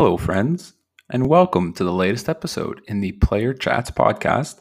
[0.00, 0.74] Hello, friends,
[1.10, 4.60] and welcome to the latest episode in the Player Chats podcast,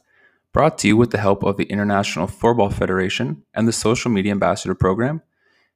[0.52, 4.32] brought to you with the help of the International Floorball Federation and the Social Media
[4.32, 5.22] Ambassador Program.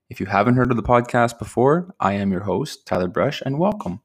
[0.09, 3.59] If you haven't heard of the podcast before, I am your host, Tyler Brush, and
[3.59, 4.01] welcome.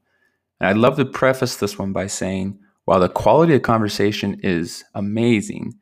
[0.59, 4.83] And I'd love to preface this one by saying while the quality of conversation is
[4.93, 5.73] amazing,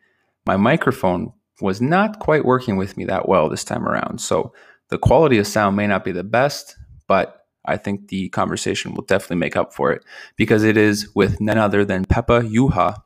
[0.45, 4.21] my microphone was not quite working with me that well this time around.
[4.21, 4.53] So
[4.87, 6.77] the quality of sound may not be the best,
[7.09, 10.03] but I think the conversation will definitely make up for it
[10.35, 12.97] because it is with none other than Pepa Juha.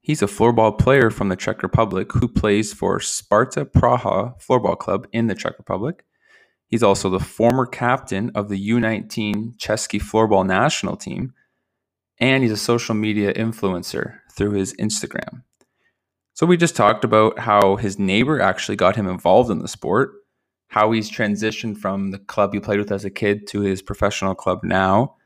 [0.00, 5.06] He's a floorball player from the Czech Republic who plays for Sparta Praha Floorball Club
[5.12, 6.04] in the Czech Republic.
[6.66, 11.34] He's also the former captain of the U19 Chesky Floorball national team,
[12.18, 15.42] and he's a social media influencer through his Instagram.
[16.32, 20.12] So, we just talked about how his neighbor actually got him involved in the sport
[20.70, 24.36] how he's transitioned from the club he played with as a kid to his professional
[24.36, 25.16] club now,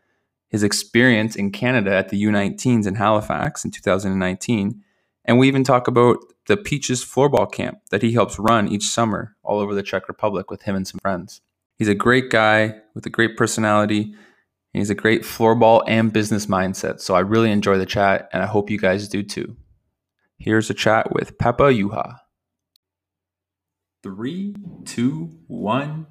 [0.49, 4.83] his experience in Canada at the U19s in Halifax in 2019.
[5.27, 9.37] And we even talk about the Peaches floorball camp that he helps run each summer
[9.43, 11.43] all over the Czech Republic with him and some friends.
[11.77, 14.15] He's a great guy with a great personality.
[14.73, 17.01] And he's a great floorball and business mindset.
[17.01, 19.57] So I really enjoy the chat, and I hope you guys do too.
[20.39, 22.19] Here's a chat with Pepa Juha.
[24.05, 26.09] Three, two, one.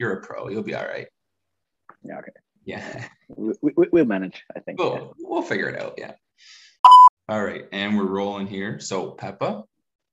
[0.00, 0.48] You're a pro.
[0.48, 1.06] You'll be all right.
[2.02, 2.18] Yeah.
[2.18, 2.32] Okay.
[2.64, 3.06] Yeah.
[3.36, 4.44] We, we, we'll manage.
[4.56, 4.80] I think.
[4.80, 5.04] Yeah.
[5.20, 5.94] we'll figure it out.
[5.96, 6.14] Yeah.
[7.30, 7.64] All right.
[7.70, 8.80] And we're rolling here.
[8.80, 9.62] So, Pepa,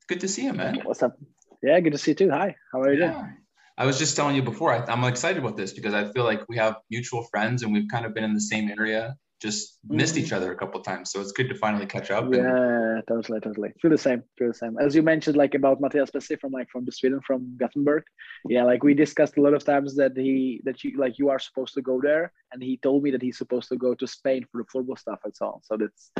[0.08, 0.82] good to see you, man.
[0.84, 1.18] What's up?
[1.64, 2.30] Yeah, good to see you too.
[2.30, 2.56] Hi.
[2.72, 3.38] How are you doing?
[3.76, 6.48] I was just telling you before, I, I'm excited about this because I feel like
[6.48, 10.14] we have mutual friends and we've kind of been in the same area, just missed
[10.14, 10.20] Mhm.
[10.20, 11.10] each other a couple times.
[11.12, 12.26] So it's good to finally catch up.
[12.26, 13.74] And, Yeah, totally, totally.
[13.82, 14.22] Feel the same.
[14.38, 14.78] Feel the same.
[14.78, 18.04] As you mentioned, like about Matthias Pessi from like from the Sweden from Gothenburg.
[18.48, 21.40] Yeah, like we discussed a lot of times that he that you like you are
[21.40, 24.46] supposed to go there, and he told me that he's supposed to go to Spain
[24.52, 25.64] for the football stuff and so on.
[25.64, 26.12] So that's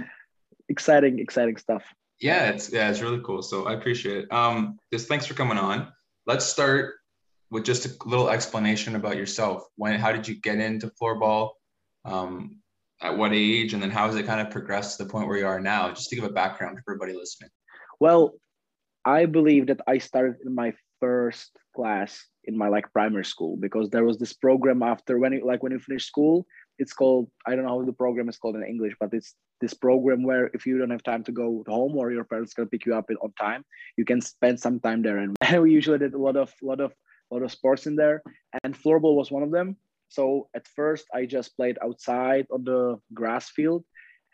[0.70, 1.84] exciting, exciting stuff.
[2.20, 3.42] yeah, it's yeah, it's really cool.
[3.42, 4.32] So I appreciate it.
[4.32, 5.92] Um, just thanks for coming on.
[6.26, 6.96] Let's start
[7.50, 9.64] with just a little explanation about yourself.
[9.76, 11.52] When, how did you get into floorball?
[12.06, 12.58] Um,
[13.02, 15.38] at what age, and then how has it kind of progressed to the point where
[15.38, 15.90] you are now?
[15.90, 17.50] Just to give a background for everybody listening.
[18.00, 18.34] Well,
[19.06, 23.90] I believe that I started in my first class in my like primary school because
[23.90, 26.46] there was this program after when you like when you finish school.
[26.80, 29.74] It's called I don't know how the program is called in English, but it's this
[29.74, 32.86] program where if you don't have time to go home or your parents can pick
[32.86, 33.64] you up on time,
[33.98, 35.18] you can spend some time there.
[35.42, 36.94] And we usually did a lot of lot of
[37.32, 38.22] lot of sports in there,
[38.64, 39.78] and floorball was one of them.
[40.10, 43.84] So at first I just played outside on the grass field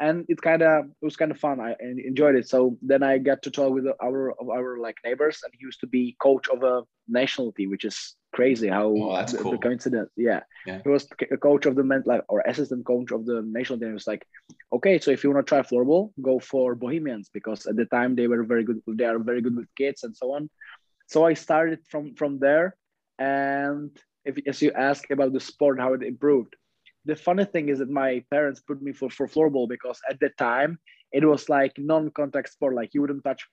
[0.04, 1.62] and it kind of it was kind of fun.
[1.62, 1.76] I
[2.12, 2.48] enjoyed it.
[2.50, 5.80] So then I got to talk with our of our like neighbors, and he used
[5.80, 8.68] to be coach of a national team, which is crazy.
[8.68, 10.12] How Oh, that's the, the coincidence?
[10.18, 10.42] Yeah.
[10.66, 10.80] Yeah.
[10.84, 13.90] he was a coach of the men like or assistant coach of the national team.
[13.90, 14.24] He was like,
[14.78, 18.16] okay, so if you want to try floorball, go for Bohemians because at the time
[18.16, 18.82] they were very good.
[19.00, 20.50] They are very good with kids and so on.
[21.08, 22.76] So I started from from there,
[23.20, 23.92] and
[24.26, 26.54] if as you ask about the sport, how it improved
[27.06, 30.30] the funny thing is that my parents put me for, for floorball because at the
[30.38, 30.80] time
[31.12, 32.74] it was like non-contact sport.
[32.74, 33.46] Like you wouldn't touch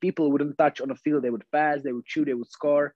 [0.00, 1.22] people wouldn't touch on the field.
[1.22, 2.94] They would pass they would shoot they would score.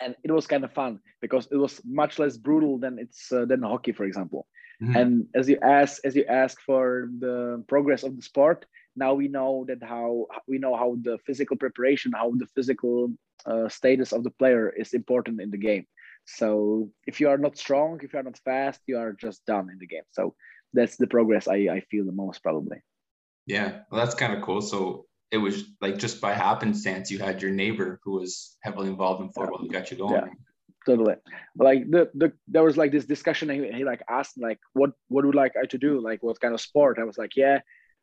[0.00, 3.44] And it was kind of fun because it was much less brutal than it's uh,
[3.46, 4.46] than hockey for example.
[4.82, 4.94] Mhm.
[5.00, 9.26] and as you ask as you ask for the progress of the sport now we
[9.26, 13.10] know that how we know how the physical preparation how the physical
[13.46, 15.86] uh, status of the player is important in the game
[16.26, 19.70] so if you are not strong if you are not fast you are just done
[19.70, 20.34] in the game so
[20.72, 22.78] that's the progress i, I feel the most probably
[23.46, 24.60] Yeah, well, that's kind of cool.
[24.60, 29.22] So it was like just by happenstance, you had your neighbor who was heavily involved
[29.22, 30.14] in football who got you going.
[30.14, 30.26] Yeah.
[30.84, 31.16] totally
[31.58, 34.90] like the, the there was like this discussion and he, he like asked like what
[35.08, 37.58] what would like i to do like what kind of sport i was like yeah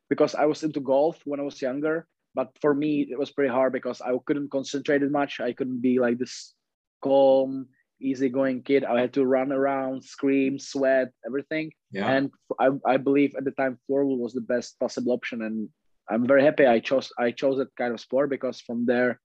[0.10, 2.06] because i was into golf when i was younger
[2.36, 5.81] but for me it was pretty hard because i couldn't concentrate as much i couldn't
[5.81, 6.54] be like this
[7.02, 7.68] calm
[8.01, 12.10] easygoing kid i had to run around scream sweat everything Yeah.
[12.12, 15.69] and I, I believe at the time floorball was the best possible option and
[16.10, 19.19] i'm very happy i chose i chose that kind of sport because from there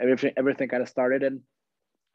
[0.00, 1.40] everything everything kind of started and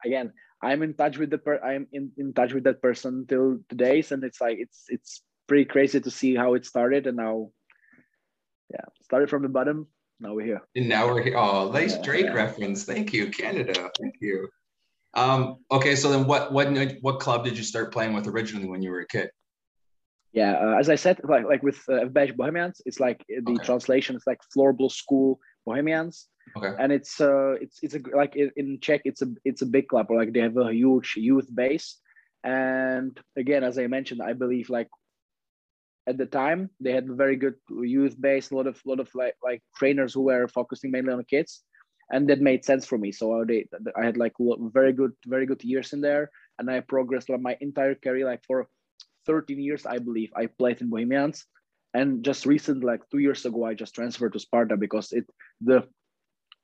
[0.04, 3.60] again i'm in touch with the per i'm in, in touch with that person till
[3.70, 7.50] today's and it's like it's it's pretty crazy to see how it started and now
[8.72, 9.88] yeah started from the bottom
[10.20, 10.62] now we're here.
[10.76, 11.36] And now we're here.
[11.38, 12.34] Oh, nice Drake yeah.
[12.34, 12.86] reference.
[12.86, 13.92] Thank you, Canada.
[14.00, 14.48] Thank you.
[15.16, 16.68] Um, okay, so then what what
[17.02, 19.30] what club did you start playing with originally when you were a kid?
[20.32, 23.64] Yeah, uh, as I said, like like with uh, Bohemians, it's like the okay.
[23.64, 26.28] translation is like floorball school Bohemians.
[26.58, 26.74] Okay.
[26.78, 30.08] And it's uh it's it's a like in Czech it's a it's a big club
[30.10, 32.00] or like they have a huge youth base,
[32.44, 34.90] and again as I mentioned I believe like
[36.06, 39.10] at the time they had a very good youth base a lot of lot of
[39.16, 41.64] like like trainers who were focusing mainly on kids
[42.12, 43.12] and that made sense for me.
[43.12, 43.66] So they,
[43.98, 47.58] i had like very good very good years in there and i progressed like my
[47.62, 48.68] entire career like for
[49.26, 51.46] 13 years i believe i played in bohemians.
[51.96, 55.26] And just recently like two years ago i just transferred to sparta because it
[55.62, 55.88] the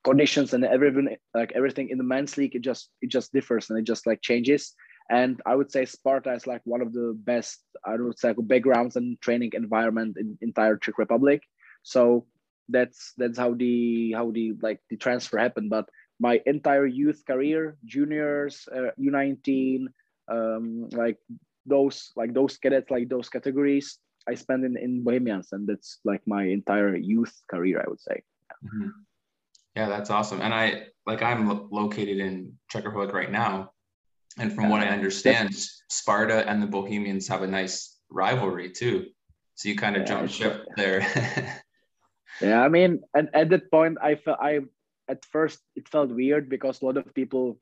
[0.02, 3.78] conditions and everything like everything in the men's league it just it just differs and
[3.78, 4.74] it just like changes.
[5.10, 8.94] And I would say Sparta is like one of the best, I would say, backgrounds
[8.94, 11.42] and training environment in entire Czech Republic.
[11.82, 12.26] So
[12.70, 15.70] that's that's how the how the like the transfer happened.
[15.70, 15.88] But
[16.18, 19.86] my entire youth career, juniors, uh, U19,
[20.28, 21.18] um, like
[21.66, 26.22] those like those cadets, like those categories, I spent in in Bohemians, and that's like
[26.26, 28.22] my entire youth career, I would say.
[28.64, 28.88] Mm-hmm.
[29.76, 30.40] Yeah, that's awesome.
[30.40, 33.72] And I like I'm lo- located in Czech Republic right now,
[34.38, 35.54] and from what I understand,
[35.88, 39.06] Sparta and the Bohemians have a nice rivalry too.
[39.54, 41.00] So you kind of yeah, jump ship there.
[42.40, 44.60] yeah, I mean, and at that point, I felt I
[45.08, 47.58] at first it felt weird because a lot of people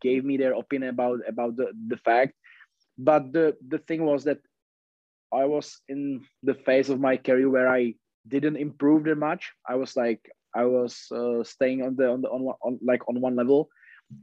[0.00, 2.34] gave me their opinion about about the the fact,
[2.98, 4.38] but the the thing was that
[5.32, 7.94] I was in the phase of my career where I
[8.26, 9.52] didn't improve that much.
[9.68, 10.20] I was like
[10.54, 13.68] I was uh, staying on the on the on, on like on one level.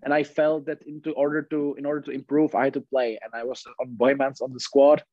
[0.01, 3.19] And I felt that into order to in order to improve, I had to play,
[3.21, 5.03] and I was on Bohemians on the squad,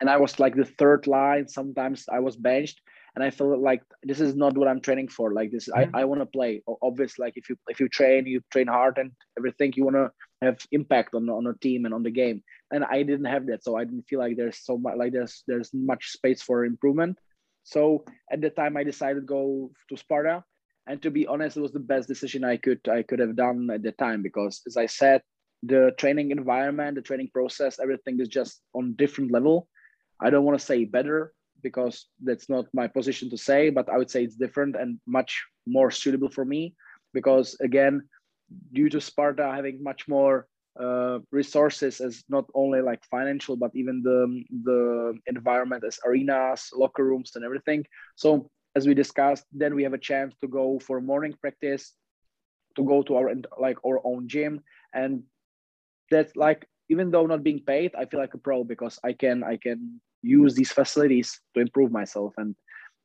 [0.00, 1.48] and I was like the third line.
[1.48, 2.80] Sometimes I was benched,
[3.16, 5.32] and I felt like this is not what I'm training for.
[5.32, 5.96] Like this, mm-hmm.
[5.96, 6.62] I, I want to play.
[6.82, 10.10] Obviously, like if you if you train, you train hard and everything, you want to
[10.42, 12.42] have impact on on a team and on the game.
[12.70, 15.42] And I didn't have that, so I didn't feel like there's so much like there's
[15.48, 17.18] there's much space for improvement.
[17.64, 20.44] So at the time, I decided to go to Sparta
[20.86, 23.68] and to be honest it was the best decision i could i could have done
[23.72, 25.20] at the time because as i said
[25.62, 29.68] the training environment the training process everything is just on different level
[30.20, 33.96] i don't want to say better because that's not my position to say but i
[33.96, 36.74] would say it's different and much more suitable for me
[37.12, 38.02] because again
[38.72, 40.46] due to sparta having much more
[40.78, 47.04] uh, resources as not only like financial but even the the environment as arenas locker
[47.04, 47.84] rooms and everything.
[48.16, 51.94] So as we discussed, then we have a chance to go for morning practice,
[52.76, 54.60] to go to our like our own gym,
[54.92, 55.22] and
[56.10, 59.42] that's like even though not being paid, I feel like a pro because I can
[59.42, 62.54] I can use these facilities to improve myself, and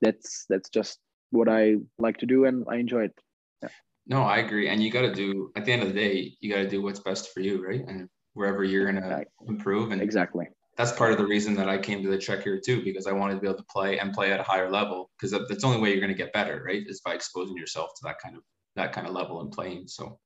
[0.02, 1.00] that's that's just
[1.32, 3.20] what I like to do, and I enjoy it.
[3.62, 3.70] Yeah.
[4.08, 6.52] No, I agree, and you got to do at the end of the day, you
[6.52, 7.84] got to do what's best for you, right?
[7.88, 10.48] And wherever you're gonna improve, and exactly
[10.78, 13.12] that's part of the reason that I came to the Czech here too, because I
[13.12, 15.10] wanted to be able to play and play at a higher level.
[15.16, 16.84] Because that's the only way you're going to get better, right?
[16.88, 18.44] Is by exposing yourself to that kind of
[18.76, 19.88] that kind of level and playing.
[19.88, 20.18] So,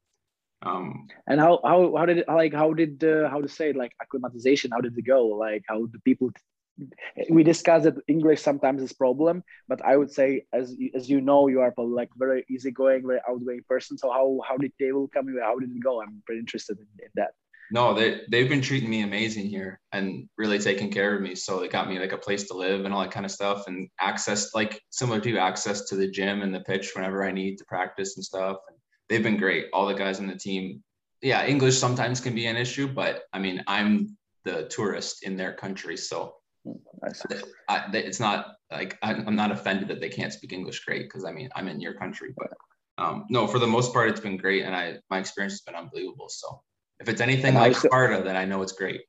[0.62, 3.92] um, and how how how did like how did uh, how to say it, like
[4.02, 4.72] acclimatization?
[4.72, 5.26] How did it go?
[5.26, 6.30] Like how the people
[7.30, 11.22] we discussed that English sometimes is a problem, but I would say as as you
[11.22, 13.98] know, you are probably like very easygoing, very outgoing person.
[13.98, 15.42] So how how did they welcome you?
[15.42, 16.02] How did it go?
[16.02, 17.32] I'm pretty interested in, in that.
[17.72, 21.34] No, they they've been treating me amazing here and really taking care of me.
[21.36, 23.68] So they got me like a place to live and all that kind of stuff
[23.68, 27.58] and access like similar to access to the gym and the pitch whenever I need
[27.58, 28.58] to practice and stuff.
[28.68, 28.78] And
[29.10, 29.68] they've been great.
[29.74, 30.84] All the guys on the team.
[31.22, 35.54] Yeah, English sometimes can be an issue, but I mean, I'm the tourist in their
[35.54, 36.36] country, so
[37.04, 37.10] I
[37.70, 41.32] I, it's not like I'm not offended that they can't speak English great because I
[41.32, 42.52] mean I'm in your country, but
[42.98, 45.76] um, no, for the most part it's been great and I my experience has been
[45.76, 46.30] unbelievable.
[46.30, 46.62] So
[47.00, 49.02] if it's anything and like Sparta, then I know it's great.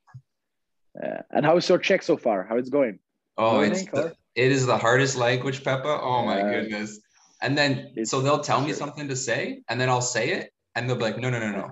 [1.03, 2.47] Uh, and how is your Czech so far?
[2.49, 2.99] How it's going?
[3.39, 6.01] Oh, it's the, it is the hardest language, Pepa.
[6.03, 7.01] Oh my uh, goodness.
[7.43, 10.89] And then so they'll tell me something to say, and then I'll say it, and
[10.89, 11.71] they'll be like, no, no, no, no.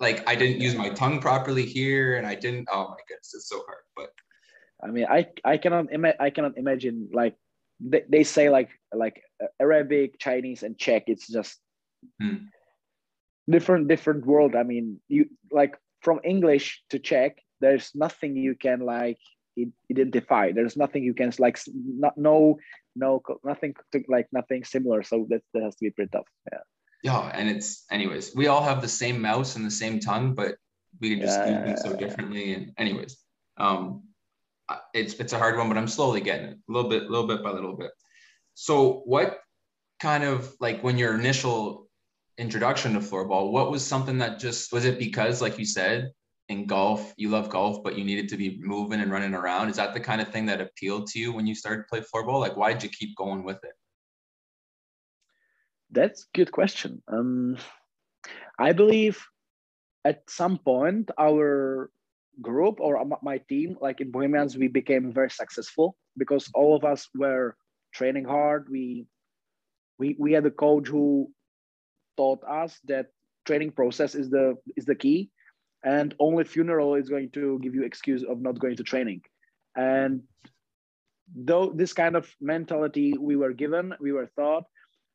[0.00, 2.68] Like I didn't use my tongue properly here, and I didn't.
[2.72, 3.84] Oh my goodness, it's so hard.
[3.94, 4.10] But
[4.84, 7.36] I mean, I I cannot ima- I cannot imagine like
[7.80, 9.22] they, they say like like
[9.58, 11.04] Arabic, Chinese, and Czech.
[11.06, 11.58] It's just
[12.20, 12.50] hmm.
[13.48, 14.54] different different world.
[14.54, 19.18] I mean you like from english to czech there's nothing you can like
[19.90, 20.52] identify.
[20.52, 21.58] There's nothing you can like
[22.04, 22.58] not no
[22.94, 25.02] no nothing to, like nothing similar.
[25.02, 26.64] So that, that has to be pretty tough yeah.
[27.02, 30.56] Yeah and it's anyways we all have the same mouse and the same tongue but
[31.00, 33.16] we can just yeah, do things so differently and anyways.
[33.56, 34.02] Um
[34.94, 37.42] it's it's a hard one but i'm slowly getting it a little bit little bit
[37.42, 37.90] by little bit
[38.54, 39.40] so what
[40.00, 41.84] kind of like when your initial
[42.38, 46.10] introduction to floorball, what was something that just was it because, like you said,
[46.48, 49.70] in golf, you love golf, but you needed to be moving and running around?
[49.70, 52.00] Is that the kind of thing that appealed to you when you started to play
[52.00, 52.40] floorball?
[52.40, 53.72] Like, why did you keep going with it?
[55.90, 57.02] That's good question.
[57.08, 57.56] Um,
[58.58, 59.24] I believe
[60.04, 61.90] at some point our
[62.40, 67.08] group or my team, like in Bohemians, we became very successful because all of us
[67.14, 67.56] were
[67.92, 68.68] training hard.
[68.70, 69.06] We
[69.98, 71.30] we we had a coach who
[72.16, 73.06] taught us that
[73.46, 75.30] training process is the is the key,
[75.84, 79.22] and only funeral is going to give you excuse of not going to training,
[79.76, 80.22] and
[81.34, 84.64] though this kind of mentality we were given, we were taught,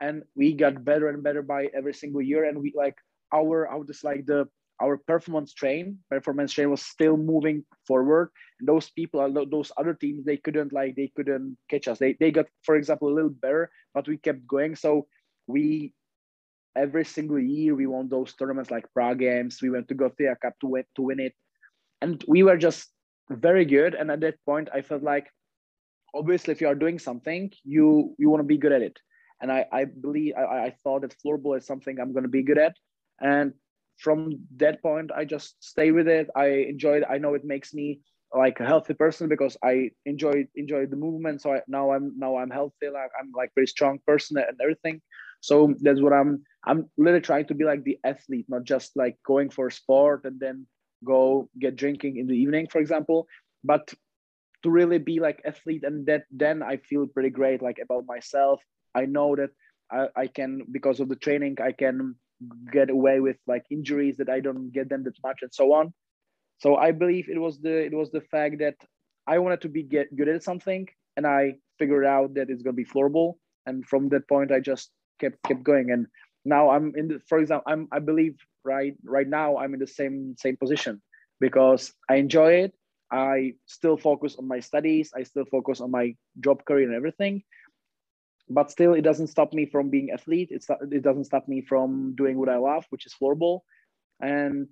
[0.02, 2.96] and we got better and better by every single year, and we like
[3.34, 4.48] our our just like the
[4.82, 8.32] our performance train performance train was still moving forward.
[8.60, 12.00] And those people uh, those other teams they couldn't like they couldn't catch us.
[12.00, 14.76] They, they got for example a little better but we kept going.
[14.76, 15.08] So
[15.48, 15.94] we
[16.76, 19.62] every single year we won those tournaments like prague games.
[19.62, 21.34] We went to gothia cup to win to win it.
[22.02, 22.88] And we were just
[23.30, 23.96] very good.
[23.96, 25.28] And at that point i felt like
[26.14, 28.98] obviously if you are doing something you you want to be good at it.
[29.42, 32.44] And i i believe i, I thought that floorball is something i'm going to be
[32.44, 32.76] good at.
[33.20, 33.54] And
[34.00, 36.30] from that point i just stay with it.
[36.36, 37.04] I enjoy it.
[37.10, 38.02] I know it makes me
[38.34, 41.42] like a healthy person because i enjoy enjoy the movement.
[41.42, 45.02] So I, now i'm now i'm healthy like i'm like very strong person and everything.
[45.42, 49.18] So that's what i'm i'm literally trying to be like the athlete not just like
[49.26, 50.68] going for sport and then
[51.06, 53.28] go get drinking in the evening for example.
[53.64, 53.94] But
[54.64, 58.62] to really be like athlete and that then i feel pretty great like about myself.
[58.96, 59.52] I know that
[59.92, 62.16] I, I can because of the training i can
[62.72, 65.94] get away with like injuries that I don't get them that much and so on.
[66.60, 68.76] So I believe it was the it was the fact that
[69.28, 72.74] I wanted to be get good at something and I figured out that it's gonna
[72.74, 73.36] be floorball.
[73.66, 75.92] And from that point I just kept kept going.
[75.92, 76.08] And
[76.46, 79.88] now I'm in the for example, I'm I believe right right now I'm in the
[79.88, 81.02] same same position
[81.40, 82.74] because I enjoy it.
[83.12, 87.44] I still focus on my studies, I still focus on my job career and everything
[88.50, 90.50] but still it doesn't stop me from being athlete.
[90.52, 93.62] It's, it doesn't stop me from doing what i love which is floorball.
[94.20, 94.68] And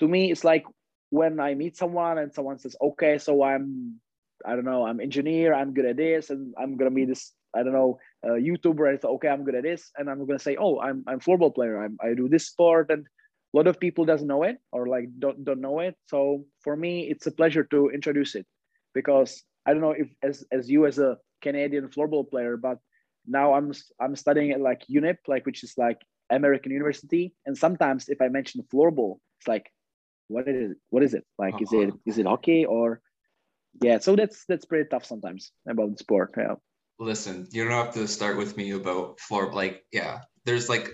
[0.00, 0.64] to me it's like
[1.10, 4.00] when i meet someone and someone says okay so i'm
[4.44, 7.62] i don't know i'm engineer i'm good at this and i'm gonna be this i
[7.62, 10.80] don't know uh, youtuber and okay i'm good at this and i'm gonna say oh
[10.80, 11.82] i'm i'm floorball player.
[11.82, 13.06] I'm, i do this sport and
[13.54, 15.96] a lot of people doesn't know it or like don't, don't know it.
[16.08, 18.46] So for me it's a pleasure to introduce it
[18.94, 22.78] because i don't know if as, as you as a canadian floorball player but
[23.28, 27.34] now I'm I'm studying at like UNYP, like which is like American University.
[27.46, 29.70] And sometimes if I mention floorball, it's like,
[30.28, 30.76] what is it?
[30.90, 31.24] What is it?
[31.38, 31.64] Like, uh-huh.
[31.64, 32.20] is it uh-huh.
[32.20, 33.00] it hockey or
[33.82, 33.98] yeah?
[33.98, 36.34] So that's that's pretty tough sometimes about the sport.
[36.36, 36.54] Yeah.
[36.98, 39.52] Listen, you don't have to start with me about floor.
[39.52, 40.90] Like, yeah, there's like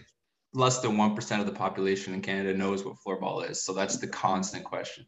[0.52, 3.64] less than one percent of the population in Canada knows what floorball is.
[3.64, 5.06] So that's the constant question.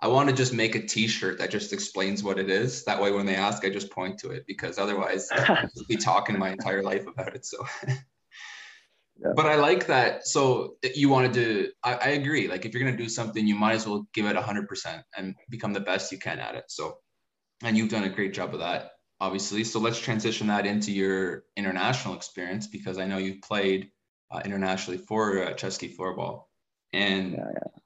[0.00, 2.84] I want to just make a T-shirt that just explains what it is.
[2.84, 6.38] That way, when they ask, I just point to it because otherwise, I'll be talking
[6.38, 7.44] my entire life about it.
[7.44, 9.32] So, yeah.
[9.34, 10.26] but I like that.
[10.26, 11.72] So you wanted to.
[11.82, 12.46] I, I agree.
[12.46, 15.34] Like if you're gonna do something, you might as well give it hundred percent and
[15.50, 16.64] become the best you can at it.
[16.68, 16.98] So,
[17.64, 19.64] and you've done a great job of that, obviously.
[19.64, 23.90] So let's transition that into your international experience because I know you've played
[24.30, 26.44] uh, internationally for uh, Chesky floorball,
[26.92, 27.32] and.
[27.32, 27.77] Yeah, yeah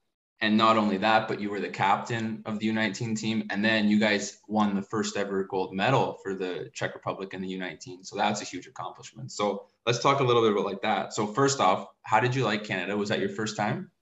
[0.42, 3.44] and not only that, but you were the captain of the U19 team.
[3.50, 7.40] And then you guys won the first ever gold medal for the Czech Republic in
[7.40, 8.04] the U19.
[8.04, 9.30] So that's a huge accomplishment.
[9.30, 11.14] So let's talk a little bit about like that.
[11.14, 12.96] So first off, how did you like Canada?
[12.96, 13.92] Was that your first time?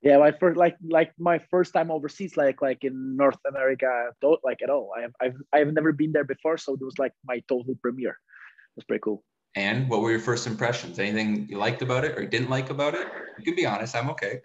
[0.00, 4.10] Yeah, my first like like my first time overseas, like like in North America,
[4.44, 4.92] like at all.
[4.96, 8.10] I have I've I've never been there before, so it was like my total premiere.
[8.12, 9.24] It was pretty cool.
[9.56, 11.00] And what were your first impressions?
[11.00, 13.08] Anything you liked about it or didn't like about it?
[13.38, 13.96] You can be honest.
[13.96, 14.40] I'm okay.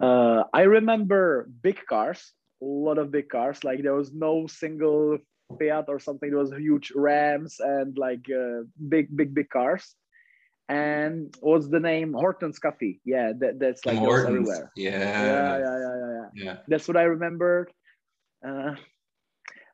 [0.00, 3.62] Uh, I remember big cars, a lot of big cars.
[3.64, 5.18] Like there was no single
[5.58, 6.30] Fiat or something.
[6.30, 9.94] There was huge Rams and like uh, big, big, big cars.
[10.68, 12.12] And what's the name?
[12.12, 13.00] Hortons Coffee.
[13.04, 14.70] Yeah, that, that's like everywhere.
[14.76, 14.90] Yeah.
[14.90, 15.24] yeah.
[15.26, 16.56] Yeah, yeah, yeah, yeah, yeah.
[16.68, 17.72] That's what I remembered.
[18.46, 18.76] Uh,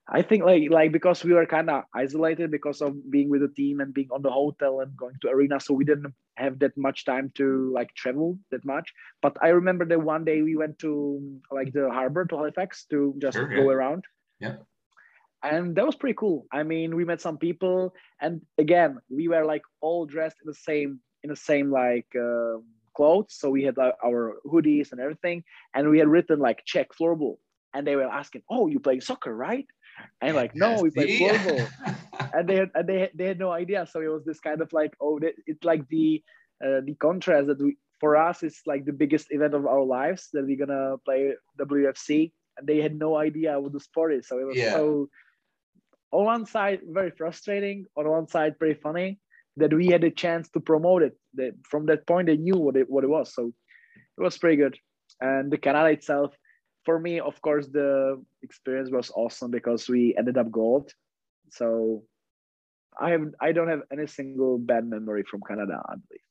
[0.08, 3.48] I think like like because we were kind of isolated because of being with the
[3.48, 6.76] team and being on the hotel and going to arena, so we didn't have that
[6.76, 8.92] much time to like travel that much.
[9.20, 13.16] But I remember that one day we went to like the harbor to Halifax to
[13.18, 14.04] just sure, go around.
[14.38, 14.56] Yeah.
[15.42, 16.46] And that was pretty cool.
[16.52, 20.54] I mean, we met some people, and again, we were like all dressed in the
[20.54, 22.58] same in the same like uh,
[22.94, 23.34] clothes.
[23.34, 25.42] So we had like, our hoodies and everything,
[25.74, 27.38] and we had written like Czech floorball,
[27.74, 29.66] and they were asking, "Oh, you play soccer, right?"
[30.20, 31.68] And like, no, we play floorball.
[32.34, 33.86] and they had, and they, they had no idea.
[33.90, 36.22] So it was this kind of like, oh, it's like the,
[36.64, 40.28] uh, the contrast that we, for us, it's like the biggest event of our lives
[40.32, 42.32] that we're gonna play WFC.
[42.58, 44.28] And they had no idea what the sport is.
[44.28, 44.72] So it was yeah.
[44.72, 45.08] so,
[46.12, 47.84] on one side, very frustrating.
[47.96, 49.18] On one side, pretty funny
[49.56, 51.18] that we had a chance to promote it.
[51.34, 53.34] That from that point, they knew what it what it was.
[53.34, 53.52] So
[54.18, 54.78] it was pretty good.
[55.20, 56.34] And the Canada itself,
[56.86, 60.92] for me, of course, the experience was awesome because we ended up gold.
[61.50, 62.04] So
[62.98, 65.82] I have I don't have any single bad memory from Canada.
[65.84, 66.22] I believe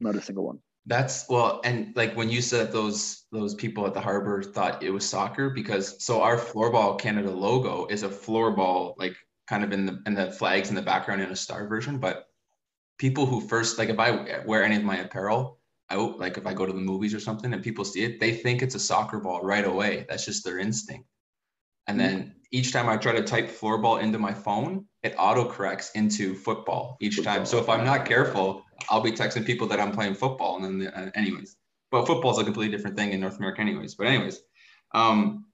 [0.00, 0.58] not a single one.
[0.86, 4.90] That's well, and like when you said those those people at the harbor thought it
[4.90, 9.86] was soccer because so our floorball Canada logo is a floorball like kind of in
[9.86, 12.26] the in the flags in the background in a star version, but
[12.98, 15.58] people who first like if I wear any of my apparel
[15.90, 18.32] out, like if I go to the movies or something and people see it, they
[18.32, 20.06] think it's a soccer ball right away.
[20.08, 21.06] That's just their instinct.
[21.86, 25.90] And then each time I try to type floorball into my phone, it auto corrects
[25.94, 27.44] into football each time.
[27.44, 30.64] So if I'm not careful, I'll be texting people that I'm playing football.
[30.64, 31.56] And then, uh, anyways,
[31.90, 33.96] but football is a completely different thing in North America, anyways.
[33.96, 34.40] But anyways,
[34.94, 35.44] um,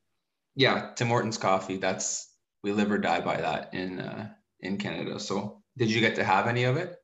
[0.55, 1.79] yeah, Tim Hortons coffee.
[1.79, 2.33] That's
[2.63, 4.29] we live or die by that in uh,
[4.61, 5.19] in Canada.
[5.19, 6.97] So did you get to have any of it?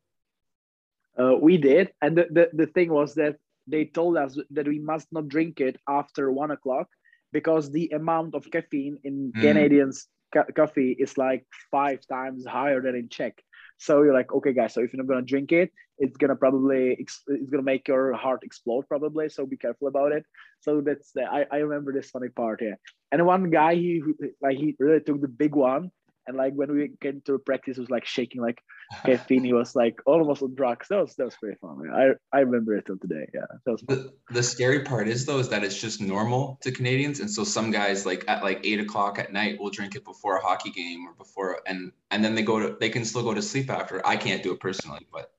[1.19, 4.79] Uh, we did, and the, the, the thing was that they told us that we
[4.79, 6.89] must not drink it after one o'clock
[7.33, 9.41] because the amount of caffeine in mm.
[9.41, 13.35] Canadians ca- coffee is like five times higher than in Czech.
[13.79, 14.75] So you're like, okay, guys.
[14.75, 18.15] So if you're not gonna drink it, it's gonna probably ex- it's gonna make your
[18.15, 19.29] heart explode probably.
[19.29, 20.25] So be careful about it.
[20.61, 22.79] So that's the I, I remember this funny part here.
[23.13, 24.03] And one guy he
[24.41, 25.91] like he really took the big one
[26.27, 28.63] and like when we came to practice, it was like shaking like
[29.05, 29.45] caffeine.
[29.45, 30.89] he was like almost on drugs.
[30.89, 31.89] That was that was pretty fun.
[31.93, 33.29] I I remember it till today.
[33.33, 33.47] Yeah.
[33.65, 37.45] The, the scary part is though is that it's just normal to Canadians, and so
[37.45, 40.71] some guys like at like eight o'clock at night will drink it before a hockey
[40.71, 43.71] game or before and and then they go to they can still go to sleep
[43.71, 44.07] after.
[44.07, 45.33] I can't do it personally, but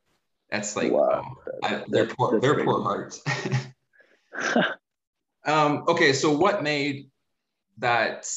[0.50, 1.36] that's like wow.
[1.38, 3.24] oh, I, they're poor they're poor hearts.
[5.46, 7.10] um, okay, so what made
[7.80, 8.30] that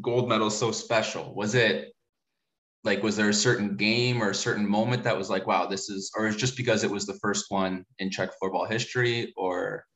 [0.00, 1.34] gold medal so special?
[1.34, 1.92] Was it
[2.84, 5.88] like was there a certain game or a certain moment that was like, wow, this
[5.88, 9.86] is, or is just because it was the first one in Czech football history, or?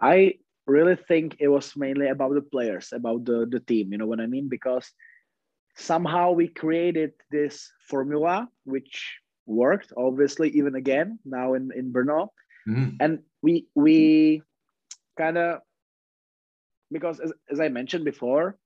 [0.00, 0.34] I
[0.66, 3.92] really think it was mainly about the players, about the the team.
[3.92, 4.48] You know what I mean?
[4.48, 4.90] Because
[5.76, 12.28] somehow we created this formula which worked obviously even again now in in Brno
[12.66, 12.96] mm-hmm.
[12.98, 14.42] and we we
[15.18, 15.60] kind of
[16.90, 18.56] because as, as I mentioned before,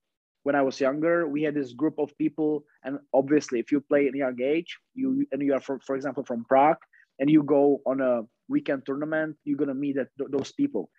[0.43, 4.07] when I was younger, we had this group of people, and obviously, if you play
[4.07, 6.77] at a young age, you and you are, for, for example, from Prague,
[7.19, 10.89] and you go on a weekend tournament, you're gonna meet that, those people,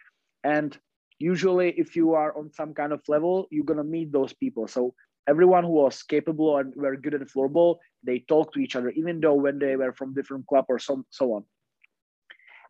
[0.44, 0.78] and
[1.18, 4.68] usually, if you are on some kind of level, you're gonna meet those people.
[4.68, 4.94] So
[5.28, 9.20] everyone who was capable and were good at floorball, they talk to each other, even
[9.20, 11.44] though when they were from different club or so, so on.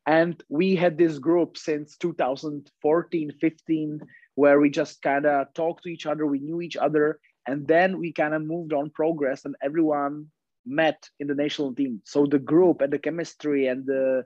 [0.07, 4.01] And we had this group since 2014, 15
[4.43, 8.01] where we just kind of talked to each other, we knew each other, and then
[8.03, 10.27] we kind of moved on progress, and everyone
[10.67, 12.03] met in the national team.
[12.05, 14.25] So the group and the chemistry and the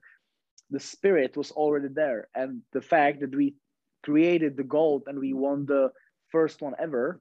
[0.74, 3.57] the spirit was already there, and the fact that we
[4.09, 5.85] created the gold and we won the
[6.33, 7.20] first one ever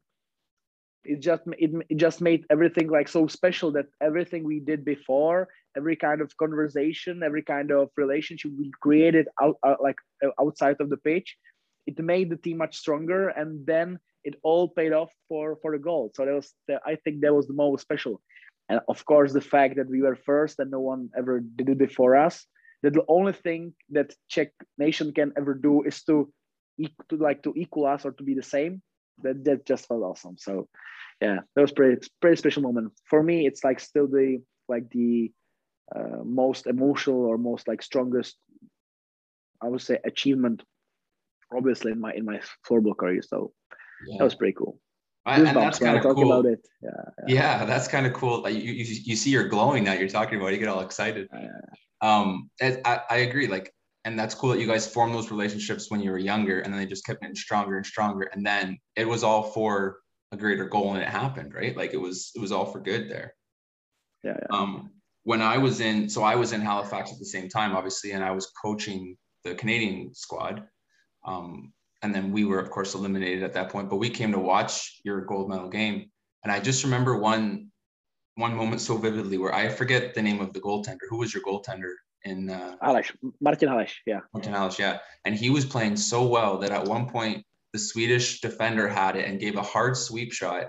[1.06, 5.48] it just it, it just made everything like so special that everything we did before
[5.78, 10.78] every kind of conversation every kind of relationship we created out, out like uh, outside
[10.80, 11.38] of the pitch
[11.88, 15.84] it made the team much stronger and then it all paid off for for the
[15.84, 16.12] goal.
[16.16, 18.22] So that was the, i think that was the most special.
[18.70, 21.78] And of course the fact that we were first and no one ever did it
[21.78, 22.46] before us
[22.82, 26.32] that the only thing that czech nation can ever do is to
[27.10, 28.82] to like to equal us or to be the same
[29.24, 30.38] that that just felt awesome.
[30.38, 30.68] So
[31.22, 32.94] yeah that was pretty pretty special moment.
[33.06, 35.32] For me it's like still the like the
[35.96, 38.36] uh, most emotional or most like strongest
[39.62, 40.64] i would say achievement
[41.56, 43.22] obviously in my in my floorball career.
[43.22, 43.52] So
[44.08, 44.18] yeah.
[44.20, 44.80] that was pretty cool.
[45.26, 46.32] I, and that's kind of cool.
[46.32, 46.68] About it.
[46.82, 46.90] Yeah,
[47.28, 47.60] yeah.
[47.60, 48.44] yeah that's kind of cool.
[48.44, 49.94] Like you, you, you see you're glowing now.
[49.94, 50.50] You're talking about.
[50.50, 51.28] It, you get all excited.
[52.02, 53.48] Um, I, I agree.
[53.48, 56.72] Like, and that's cool that you guys formed those relationships when you were younger, and
[56.72, 59.98] then they just kept getting stronger and stronger, and then it was all for
[60.32, 61.76] a greater goal, and it happened, right?
[61.76, 63.34] Like it was it was all for good there.
[64.24, 64.38] Yeah.
[64.40, 64.56] yeah.
[64.56, 64.92] Um,
[65.24, 68.24] when I was in, so I was in Halifax at the same time, obviously, and
[68.24, 70.64] I was coaching the Canadian squad.
[71.26, 73.90] Um, and then we were, of course, eliminated at that point.
[73.90, 76.12] But we came to watch your gold medal game,
[76.44, 77.72] and I just remember one
[78.36, 81.08] one moment so vividly where I forget the name of the goaltender.
[81.10, 82.50] Who was your goaltender in?
[82.50, 84.20] Uh, Aleš, Martin Aleš, yeah.
[84.34, 85.00] Martin Aleš, yeah.
[85.26, 89.28] And he was playing so well that at one point the Swedish defender had it
[89.28, 90.68] and gave a hard sweep shot,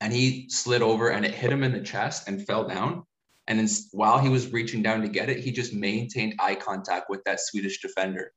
[0.00, 3.02] and he slid over and it hit him in the chest and fell down.
[3.46, 7.10] And then while he was reaching down to get it, he just maintained eye contact
[7.10, 8.32] with that Swedish defender.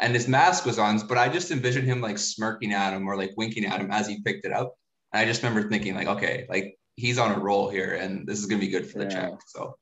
[0.00, 3.16] And his mask was on, but I just envisioned him like smirking at him or
[3.16, 4.74] like winking at him as he picked it up.
[5.12, 8.38] And I just remember thinking, like, okay, like he's on a roll here and this
[8.38, 9.30] is gonna be good for the yeah.
[9.30, 9.32] Czech.
[9.46, 9.76] So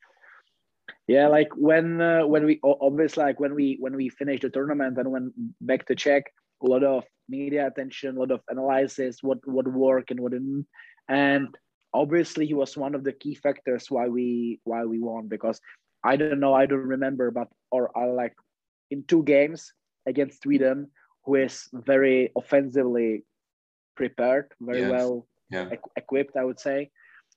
[1.06, 4.98] yeah, like when uh, when we obviously like when we when we finished the tournament
[4.98, 6.24] and went back to Czech,
[6.62, 10.66] a lot of media attention, a lot of analysis, what what worked and what didn't,
[11.08, 11.48] and
[11.94, 15.60] obviously he was one of the key factors why we why we won because
[16.04, 18.34] I don't know, I don't remember, but or I like
[18.90, 19.72] in two games
[20.08, 20.90] against Sweden,
[21.24, 23.24] who is very offensively
[23.96, 24.90] prepared, very yes.
[24.90, 25.68] well yeah.
[25.96, 26.90] equipped, I would say.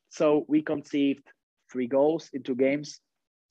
[0.09, 1.23] So we conceived
[1.71, 2.99] three goals in two games,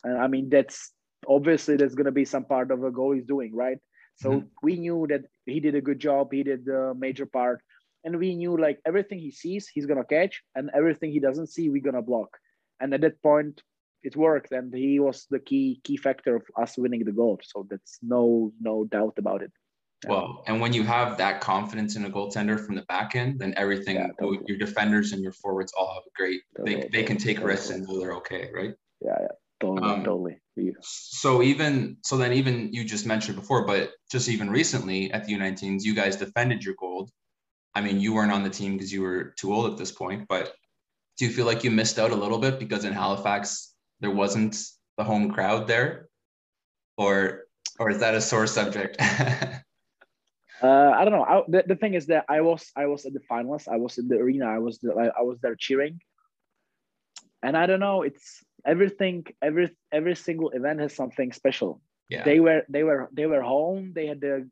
[0.04, 0.92] and I mean that's
[1.26, 3.78] obviously there's going to be some part of a goal he's doing, right?
[4.16, 4.46] So mm-hmm.
[4.62, 6.33] we knew that he did a good job.
[6.33, 7.61] He did the major part,
[8.04, 11.68] and we knew like everything he sees, he's gonna catch, and everything he doesn't see,
[11.68, 12.37] we're gonna block.
[12.80, 13.62] And at that point,
[14.02, 17.40] it worked, and he was the key key factor of us winning the goal.
[17.42, 19.52] So that's no no doubt about it.
[20.06, 23.52] Well, and when you have that confidence in a goaltender from the back end, then
[23.56, 24.44] everything yeah, totally.
[24.46, 26.40] your defenders and your forwards all have a great.
[26.56, 27.52] Totally, they, they can take totally.
[27.52, 28.74] risks and know they're okay, right?
[29.04, 29.26] Yeah, yeah,
[29.60, 30.40] totally, um, totally.
[30.56, 30.72] Yeah.
[30.80, 35.34] So even so, then even you just mentioned before, but just even recently at the
[35.34, 37.10] U19s, you guys defended your gold.
[37.74, 40.26] I mean, you weren't on the team because you were too old at this point,
[40.28, 40.54] but
[41.18, 44.56] do you feel like you missed out a little bit because in Halifax there wasn't
[44.96, 46.08] the home crowd there,
[46.96, 47.44] or
[47.78, 48.96] or is that a sore subject?
[50.62, 51.24] Uh, I don't know.
[51.24, 53.66] I, the, the thing is that I was I was at the finals.
[53.66, 54.46] I was in the arena.
[54.46, 56.00] I was the, I, I was there cheering,
[57.42, 58.02] and I don't know.
[58.02, 59.24] It's everything.
[59.40, 61.80] Every every single event has something special.
[62.10, 62.24] Yeah.
[62.24, 63.92] They were they were they were home.
[63.94, 64.44] They had a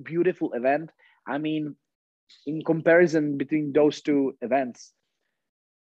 [0.00, 0.90] beautiful event.
[1.26, 1.74] I mean,
[2.46, 4.92] in comparison between those two events,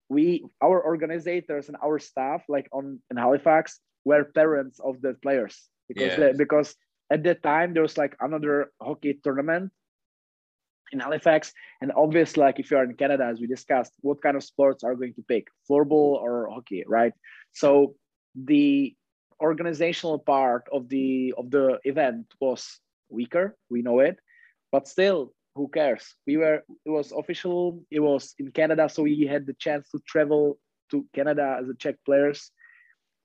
[0.09, 5.69] we our organizers and our staff, like on in Halifax, were parents of the players
[5.87, 6.31] because yeah.
[6.31, 6.75] they, because
[7.09, 9.71] at that time there was like another hockey tournament
[10.91, 11.53] in Halifax.
[11.81, 14.95] And obviously, like if you're in Canada, as we discussed, what kind of sports are
[14.95, 17.13] going to pick, floorball or hockey, right?
[17.53, 17.95] So
[18.35, 18.95] the
[19.41, 23.55] organizational part of the of the event was weaker.
[23.69, 24.17] We know it,
[24.71, 26.15] but still, who cares?
[26.27, 27.83] We were it was official.
[27.89, 30.59] It was in Canada, so we had the chance to travel
[30.91, 32.51] to Canada as a Czech players.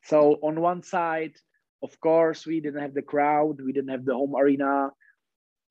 [0.05, 1.35] So on one side,
[1.83, 4.91] of course, we didn't have the crowd, we didn't have the home arena,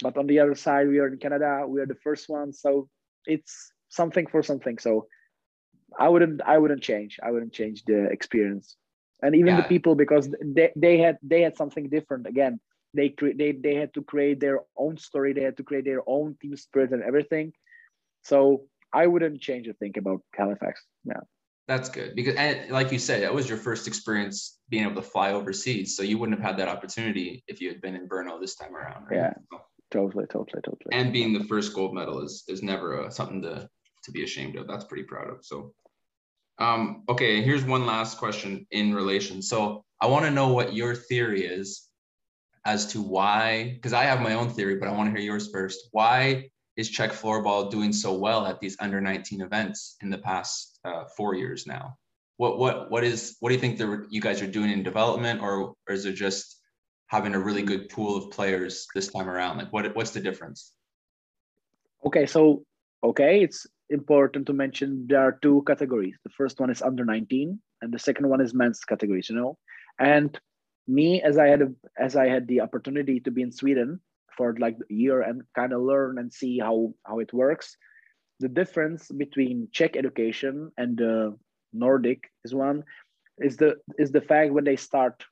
[0.01, 1.65] but on the other side, we are in Canada.
[1.67, 2.89] We are the first one, so
[3.25, 4.77] it's something for something.
[4.77, 5.07] So
[5.97, 7.19] I wouldn't, I wouldn't change.
[7.23, 8.75] I wouldn't change the experience,
[9.21, 9.61] and even yeah.
[9.61, 12.27] the people because they, they had they had something different.
[12.27, 12.59] Again,
[12.93, 15.33] they they they had to create their own story.
[15.33, 17.53] They had to create their own team spirit and everything.
[18.23, 20.81] So I wouldn't change a thing about Halifax.
[21.05, 21.21] Yeah.
[21.67, 25.03] That's good because, and like you said, that was your first experience being able to
[25.03, 25.95] fly overseas.
[25.95, 28.75] So you wouldn't have had that opportunity if you had been in Brno this time
[28.75, 29.05] around.
[29.07, 29.17] Right?
[29.17, 29.33] Yeah,
[29.91, 30.89] totally, totally, totally.
[30.91, 33.69] And being the first gold medal is is never uh, something to
[34.03, 34.67] to be ashamed of.
[34.67, 35.45] That's pretty proud of.
[35.45, 35.75] So,
[36.57, 39.43] um, okay, here's one last question in relation.
[39.43, 41.88] So I want to know what your theory is
[42.69, 45.49] as to why, because I have my own theory, but I want to hear yours
[45.51, 45.89] first.
[45.91, 50.79] Why is Czech floorball doing so well at these under 19 events in the past
[50.85, 51.97] uh, four years now?
[52.37, 55.41] What what what is what do you think that you guys are doing in development,
[55.41, 56.61] or, or is it just
[57.07, 59.57] having a really good pool of players this time around?
[59.57, 60.71] Like what what's the difference?
[62.05, 62.63] Okay, so
[63.03, 66.17] okay, it's important to mention there are two categories.
[66.23, 69.27] The first one is under 19, and the second one is men's categories.
[69.29, 69.57] You know,
[69.99, 70.39] and
[70.89, 73.99] me as I had a, as I had the opportunity to be in Sweden
[74.35, 77.77] for like a year and kind of learn and see how how it works.
[78.39, 81.31] The difference between Czech education and uh,
[81.73, 82.83] Nordic is one
[83.37, 85.23] is the is the fact when they start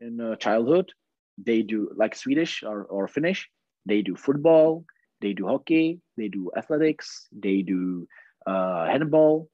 [0.00, 0.92] in uh, childhood,
[1.38, 3.48] they do like Swedish or, or Finnish,
[3.86, 4.84] they do football,
[5.20, 8.06] they do hockey, they do athletics, they do
[8.46, 9.48] uh, handball,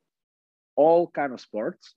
[0.76, 1.94] all kind of sports.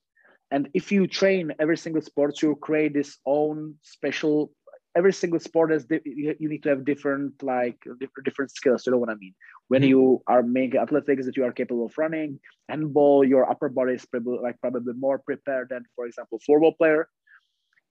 [0.50, 4.52] And if you train every single sport, you create this own special
[4.96, 8.98] every single sport has you need to have different like different, different skills you know
[8.98, 9.34] what i mean?
[9.68, 9.90] When mm-hmm.
[9.90, 14.06] you are making athletics that you are capable of running handball your upper body is
[14.06, 17.08] probably like probably more prepared than for example floorball player.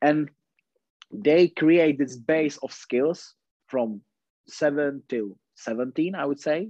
[0.02, 0.30] And
[1.12, 3.36] they create this base of skills
[3.68, 4.02] from
[4.48, 6.70] 7 to 17 i would say.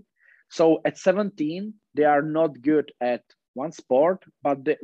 [0.50, 3.24] So at 17 they are not good at
[3.56, 4.78] one sport, but they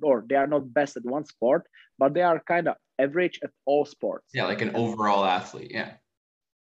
[0.00, 1.66] or they are not best at one sport,
[1.98, 4.26] but they are kind of average at all sports.
[4.32, 5.72] Yeah, like an overall athlete.
[5.74, 5.92] Yeah.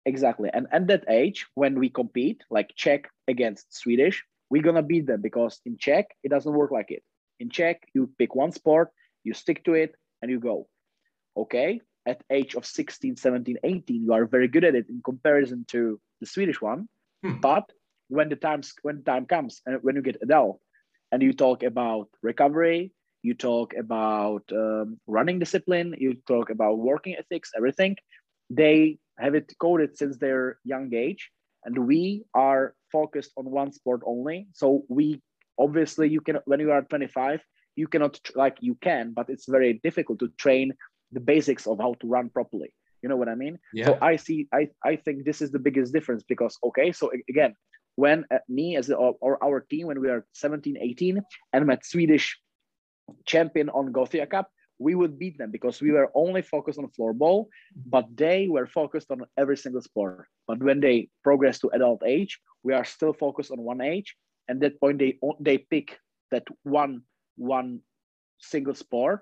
[0.06, 0.50] exactly.
[0.54, 5.22] And at that age, when we compete, like Czech against Swedish, we're gonna beat them
[5.22, 7.04] because in Czech it doesn't work like it.
[7.40, 8.90] In Czech, you pick one sport,
[9.24, 10.68] you stick to it, and you go.
[11.36, 15.66] Okay, at age of 16, 17, 18, you are very good at it in comparison
[15.70, 16.88] to the Swedish one.
[17.24, 17.40] Hmm.
[17.42, 17.72] But
[18.08, 20.60] when the times when the time comes and when you get adult
[21.12, 22.92] and you talk about recovery,
[23.22, 27.96] you talk about um, running discipline, you talk about working ethics, everything,
[28.50, 31.32] they have it coded since their young age.
[31.64, 34.48] And we are focused on one sport only.
[34.54, 35.22] So we
[35.58, 37.42] obviously you can when you are 25,
[37.76, 40.74] you cannot like you can, but it's very difficult to train
[41.12, 42.74] the basics of how to run properly
[43.06, 43.86] you know what i mean yeah.
[43.86, 47.54] so i see i i think this is the biggest difference because okay so again
[47.96, 51.22] when uh, me as the, or our team when we are 17 18
[51.54, 52.38] and met swedish
[53.26, 57.48] champion on gothia cup we would beat them because we were only focused on floorball
[57.86, 60.28] but they were focused on every single sport.
[60.48, 64.16] But when they progress to adult age we are still focused on one age
[64.48, 66.00] and that point they they pick
[66.32, 67.02] that one
[67.38, 67.80] one
[68.40, 69.22] single sport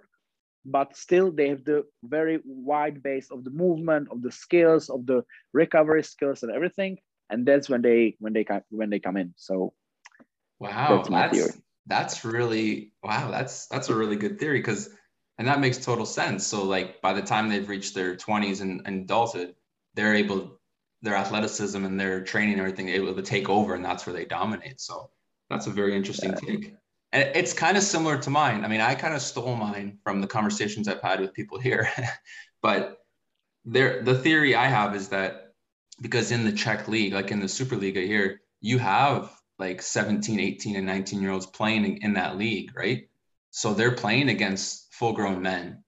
[0.66, 5.06] but still they have the very wide base of the movement of the skills of
[5.06, 6.98] the recovery skills and everything
[7.30, 9.34] and that's when they when they come when they come in.
[9.38, 9.74] So
[10.60, 11.58] wow that's that's,
[11.88, 14.90] that's really wow that's that's a really good theory because
[15.38, 16.46] and that makes total sense.
[16.46, 19.56] So like by the time they've reached their 20s and, and adulthood
[19.96, 20.60] they're able
[21.02, 24.26] their athleticism and their training and everything able to take over and that's where they
[24.26, 24.80] dominate.
[24.80, 25.10] So
[25.50, 26.36] that's a very interesting yeah.
[26.36, 26.76] take.
[27.12, 28.66] And it's kind of similar to mine.
[28.66, 31.88] I mean, I kind of stole mine from the conversations I've had with people here,
[32.62, 32.98] but
[33.66, 35.43] there, the theory I have is that
[36.02, 40.76] because in the Czech league, like in the Superliga here, you have like 17, 18,
[40.76, 43.08] and 19 year olds playing in that league, right?
[43.52, 45.84] So they're playing against full grown men,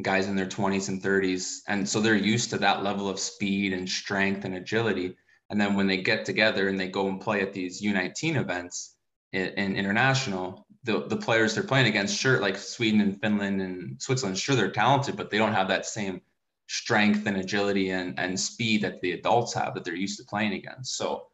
[0.00, 1.58] guys in their 20s and 30s.
[1.68, 5.16] And so they're used to that level of speed and strength and agility.
[5.50, 8.94] And then when they get together and they go and play at these U19 events
[9.32, 14.00] in, in international, the, the players they're playing against, sure, like Sweden and Finland and
[14.00, 16.22] Switzerland, sure, they're talented, but they don't have that same
[16.70, 20.52] strength and agility and, and speed that the adults have that they're used to playing
[20.52, 20.96] against.
[20.96, 21.26] So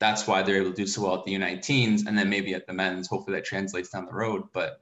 [0.00, 2.66] that's why they're able to do so well at the U19s and then maybe at
[2.66, 3.06] the men's.
[3.06, 4.44] Hopefully that translates down the road.
[4.54, 4.80] But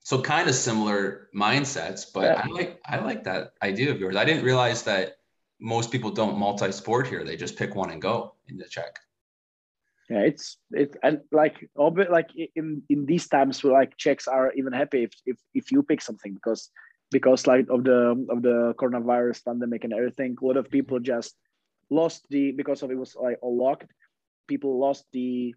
[0.00, 2.42] so kind of similar mindsets, but yeah.
[2.44, 4.16] I like I like that idea of yours.
[4.16, 5.16] I didn't realize that
[5.58, 7.24] most people don't multi-sport here.
[7.24, 8.98] They just pick one and go in the Czech
[10.08, 14.52] yeah it's it and like bit like in in these times where like czechs are
[14.54, 16.70] even happy if, if if you pick something because
[17.10, 21.04] because like of the of the coronavirus pandemic and everything a lot of people mm-hmm.
[21.04, 21.36] just
[21.90, 23.90] lost the because of it was like all locked
[24.46, 25.54] people lost the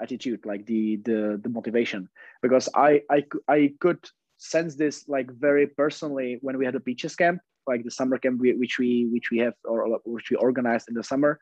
[0.00, 2.08] attitude like the the the motivation.
[2.40, 4.02] Because i i i could
[4.38, 8.40] sense this like very personally when we had a Peaches camp like the summer camp
[8.40, 11.38] which we which we have or which we organized in the summer.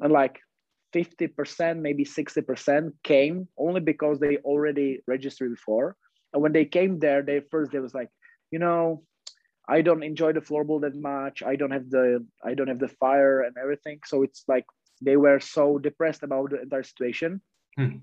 [0.00, 0.40] And like
[0.92, 5.96] 50%, maybe 60% came only because they already registered before.
[6.32, 8.08] And when they came there, they first they was like,
[8.54, 9.02] you know,
[9.76, 11.42] I don't enjoy the floorball that much.
[11.42, 12.06] I don't have the
[12.48, 13.98] I don't have the fire and everything.
[14.10, 14.66] So it's like
[15.06, 17.40] they were so depressed about the entire situation.
[17.76, 17.96] Hmm.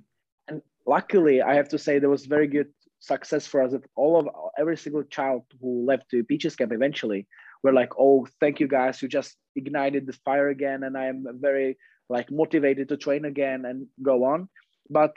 [0.50, 0.62] And
[0.96, 4.26] luckily, I have to say there was very good success for us that all of
[4.62, 7.22] every single child who left the Peaches camp eventually
[7.64, 9.02] were like, oh, thank you guys.
[9.02, 10.84] You just ignited the fire again.
[10.84, 11.78] And I am very
[12.10, 13.78] like motivated to train again and
[14.10, 14.50] go on.
[14.90, 15.12] But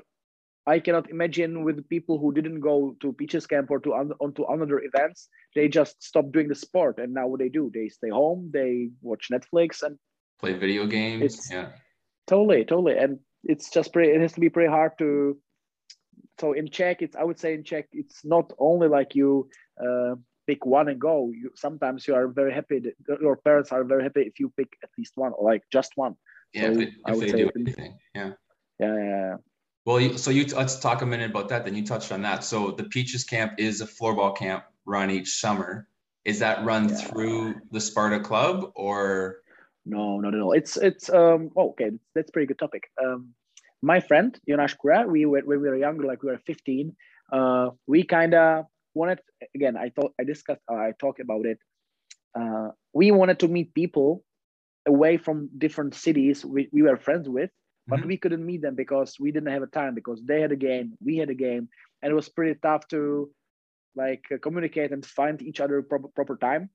[0.67, 4.45] I cannot imagine with people who didn't go to Peaches Camp or to on, onto
[4.45, 6.99] another events, they just stopped doing the sport.
[6.99, 7.71] And now what they do?
[7.73, 9.99] They stay home, they watch Netflix and
[10.41, 11.49] play video games.
[11.51, 11.69] yeah.
[12.27, 12.97] Totally, totally.
[12.97, 15.37] And it's just pretty it has to be pretty hard to
[16.41, 19.49] so in Czech, it's I would say in Czech, it's not only like you
[19.81, 20.15] uh,
[20.47, 21.31] pick one and go.
[21.33, 24.69] You sometimes you are very happy that your parents are very happy if you pick
[24.83, 26.15] at least one or like just one.
[26.53, 27.99] Yeah, so if, if they do anything.
[28.15, 28.33] Yeah,
[28.79, 29.37] yeah, yeah.
[29.85, 31.65] Well, so you let's talk a minute about that.
[31.65, 32.43] Then you touched on that.
[32.43, 35.89] So the Peaches Camp is a floorball camp run each summer.
[36.25, 36.97] Is that run yeah.
[36.97, 39.41] through the Sparta Club or?
[39.85, 40.53] No, not at all.
[40.53, 41.91] It's it's um oh, okay.
[42.15, 42.85] That's pretty good topic.
[43.03, 43.35] Um,
[43.83, 46.97] my friend Jonas Kura, we were when we were younger, like we were 15.
[47.31, 49.21] Uh, we kind of wanted
[49.55, 49.77] again.
[49.77, 50.63] I thought I discussed.
[50.71, 51.59] Uh, I talked about it.
[52.35, 54.25] Uh, we wanted to meet people
[54.87, 57.51] away from different cities we, we were friends with
[57.87, 58.09] but mm-hmm.
[58.09, 60.93] we couldn't meet them because we didn't have a time because they had a game
[61.05, 61.69] we had a game
[62.03, 63.31] and it was pretty tough to
[63.97, 66.71] like uh, communicate and find each other proper, proper time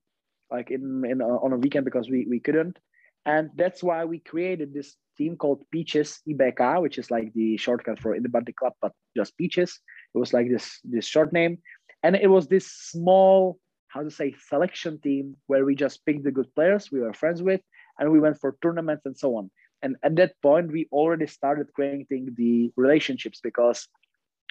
[0.52, 2.78] like in, in uh, on a weekend because we, we couldn't
[3.26, 8.00] and that's why we created this team called Peaches IBK, which is like the shortcut
[8.00, 9.80] for Independent Club, but just Peaches.
[10.15, 11.60] It was like this this short name,
[12.02, 16.32] and it was this small, how to say, selection team where we just picked the
[16.32, 17.62] good players we were friends with,
[18.00, 19.52] and we went for tournaments and so on.
[19.82, 23.88] And at that point, we already started creating the relationships because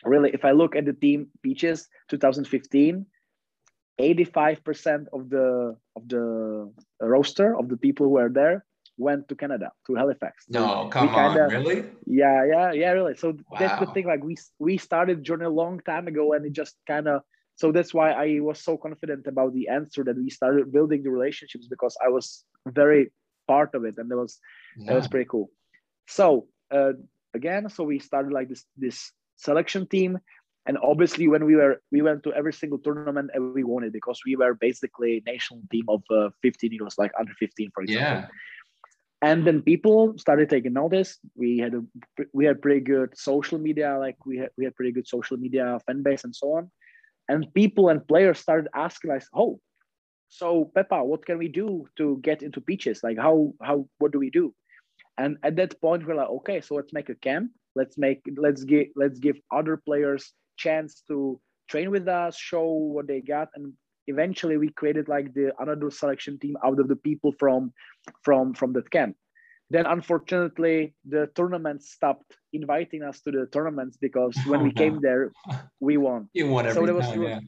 [0.05, 3.07] really, if I look at the team Peaches 2015,
[4.01, 8.65] 85% of the of the roster of the people who were there
[8.97, 10.45] went to Canada to Halifax.
[10.49, 11.85] No, come kinda, on, really?
[12.07, 13.15] Yeah, yeah, yeah, really.
[13.17, 13.59] So wow.
[13.59, 14.07] that's the thing.
[14.07, 17.23] Like we we started journey a long time ago, and it just kind of.
[17.57, 21.11] So that's why I was so confident about the answer that we started building the
[21.11, 23.11] relationships because I was very
[23.49, 24.39] part of it, and that was
[24.77, 24.87] yeah.
[24.87, 25.51] that was pretty cool.
[26.07, 26.93] So uh,
[27.35, 30.19] again, so we started like this this selection team,
[30.67, 33.93] and obviously when we were we went to every single tournament and we won it
[33.93, 38.23] because we were basically national team of uh, 15 years, like under 15, for example.
[38.23, 38.27] Yeah
[39.21, 41.83] and then people started taking notice we had a
[42.33, 45.79] we had pretty good social media like we had we had pretty good social media
[45.87, 46.71] fan base and so on
[47.29, 49.61] and people and players started asking us oh
[50.29, 54.19] so Pepa, what can we do to get into Peaches like how how what do
[54.19, 54.55] we do?
[55.17, 57.51] And at that point we're like okay so let's make a camp.
[57.75, 63.07] Let's make let's give let's give other players chance to train with us show what
[63.07, 63.49] they got.
[63.55, 63.73] And
[64.07, 67.73] eventually we created like the another selection team out of the people from
[68.23, 69.17] from from that camp.
[69.71, 75.01] Then unfortunately the tournament stopped inviting us to the tournaments because when we oh, came
[75.01, 75.33] there
[75.81, 76.29] we won.
[76.35, 77.41] You won every so was, time, yeah.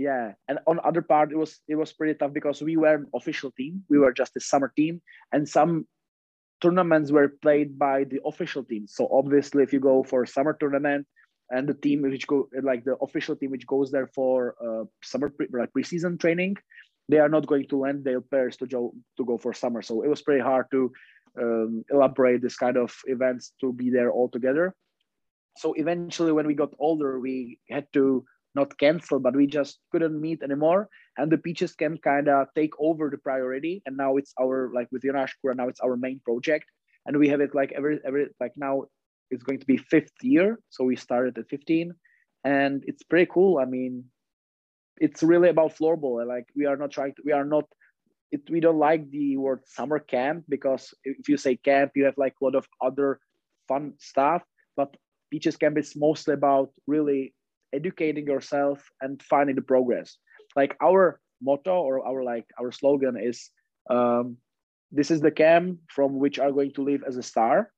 [0.00, 3.06] Yeah and on other part it was it was pretty tough because we were an
[3.14, 3.84] official team.
[3.90, 5.86] We were just a summer team and some
[6.62, 8.86] tournaments were played by the official team.
[8.86, 11.06] So obviously if you go for a summer tournament
[11.50, 15.28] and the team which go like the official team which goes there for uh, summer
[15.28, 16.56] pre, like preseason training
[17.10, 19.82] they are not going to lend their players to go to go for summer.
[19.82, 20.92] So it was pretty hard to
[21.42, 24.74] um, elaborate this kind of events to be there all together.
[25.58, 30.20] So eventually when we got older we had to not cancel but we just couldn't
[30.20, 34.34] meet anymore and the peaches camp kind of take over the priority and now it's
[34.40, 36.64] our like with Jonas now it's our main project
[37.06, 38.84] and we have it like every every like now
[39.30, 40.58] it's going to be fifth year.
[40.70, 41.94] So we started at 15
[42.44, 43.58] and it's pretty cool.
[43.58, 44.04] I mean,
[44.98, 46.26] it's really about floorball.
[46.26, 47.64] Like we are not trying to, we are not,
[48.32, 52.18] it, we don't like the word summer camp because if you say camp, you have
[52.18, 53.20] like a lot of other
[53.68, 54.42] fun stuff.
[54.76, 54.96] But
[55.30, 57.34] Peaches Camp is mostly about really
[57.72, 60.16] educating yourself and finding the progress.
[60.56, 63.50] Like our motto or our like our slogan is
[63.88, 64.36] um,
[64.92, 67.70] this is the camp from which are going to live as a star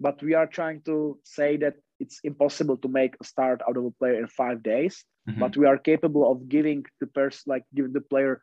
[0.00, 3.84] but we are trying to say that it's impossible to make a start out of
[3.84, 5.40] a player in five days mm-hmm.
[5.40, 8.40] but we are capable of giving the person like giving the player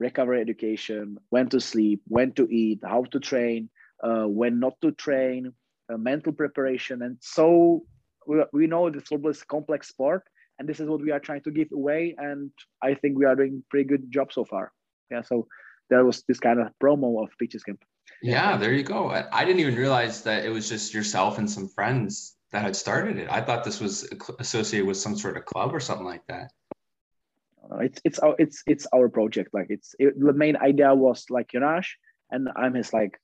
[0.00, 3.68] recovery education when to sleep when to eat how to train
[4.02, 5.52] uh, when not to train
[5.92, 7.82] uh, mental preparation and so
[8.28, 10.22] we, we know that floorball is a complex sport
[10.58, 12.50] and this is what we are trying to give away and
[12.82, 14.72] i think we are doing pretty good job so far
[15.10, 15.46] yeah so
[15.90, 17.82] there was this kind of promo of Peaches Camp
[18.22, 19.10] yeah, there you go.
[19.10, 23.16] I didn't even realize that it was just yourself and some friends that had started
[23.18, 23.28] it.
[23.30, 26.50] I thought this was associated with some sort of club or something like that.
[27.80, 29.50] It's it's our it's it's our project.
[29.52, 31.86] Like it's it, the main idea was like Jonas,
[32.30, 33.20] and I'm his like,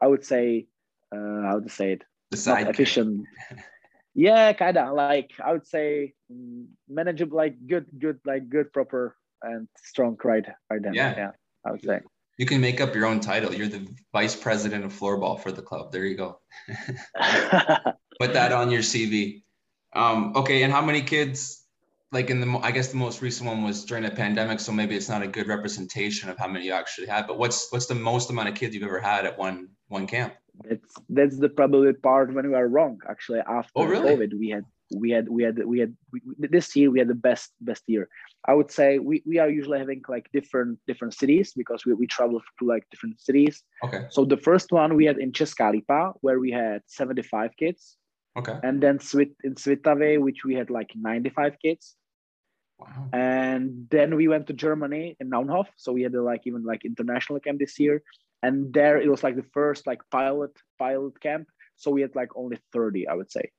[0.00, 0.66] I would say,
[1.12, 3.26] uh, how to say it, the efficient.
[4.14, 9.16] yeah, kind of like I would say mm, manageable, like good, good, like good, proper
[9.42, 10.94] and strong right right then.
[10.94, 11.30] Yeah, yeah,
[11.64, 12.00] I would say.
[12.38, 13.52] You can make up your own title.
[13.52, 15.90] You're the vice president of floorball for the club.
[15.90, 16.38] There you go.
[18.20, 19.42] Put that on your CV.
[19.92, 21.64] Um, okay, and how many kids?
[22.10, 24.96] Like in the, I guess the most recent one was during the pandemic, so maybe
[24.96, 27.26] it's not a good representation of how many you actually had.
[27.26, 30.34] But what's what's the most amount of kids you've ever had at one one camp?
[30.64, 32.98] That's that's the probably part when we are wrong.
[33.08, 34.10] Actually, after oh, really?
[34.10, 34.64] COVID, we had
[34.96, 38.08] we had we had we had we, this year we had the best best year.
[38.46, 42.06] I would say we, we are usually having like different different cities because we, we
[42.06, 43.62] travel to like different cities.
[43.84, 44.06] Okay.
[44.10, 47.96] So the first one we had in Česká Lípa where we had 75 kids.
[48.36, 48.56] Okay.
[48.62, 48.98] And then
[49.44, 51.94] in Svitavy which we had like 95 kids.
[52.80, 53.08] Wow.
[53.12, 55.66] and then we went to germany in Naunhof.
[55.76, 58.04] So we had a, like even like international camp this year
[58.42, 62.30] and there it was like the first like pilot pilot camp so we had like
[62.36, 63.50] only 30 i would say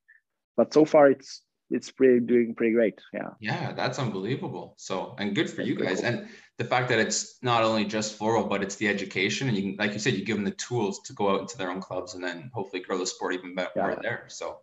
[0.58, 3.00] but so far it's it's pretty doing pretty great.
[3.14, 3.30] Yeah.
[3.40, 4.74] Yeah, that's unbelievable.
[4.78, 6.02] So and good for that's you guys.
[6.02, 6.10] Cool.
[6.10, 6.28] And
[6.58, 9.76] the fact that it's not only just floorball, but it's the education, and you can,
[9.78, 12.16] like you said, you give them the tools to go out into their own clubs
[12.16, 13.96] and then hopefully grow the sport even better yeah.
[14.02, 14.26] there.
[14.28, 14.62] So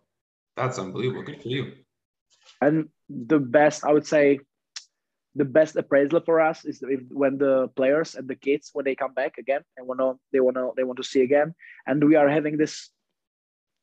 [0.55, 1.23] that's unbelievable.
[1.23, 1.73] Good for you.
[2.61, 4.39] And the best, I would say,
[5.35, 8.95] the best appraisal for us is if, when the players and the kids when they
[8.95, 11.53] come back again and wanna they wanna they want to see again,
[11.85, 12.89] and we are having this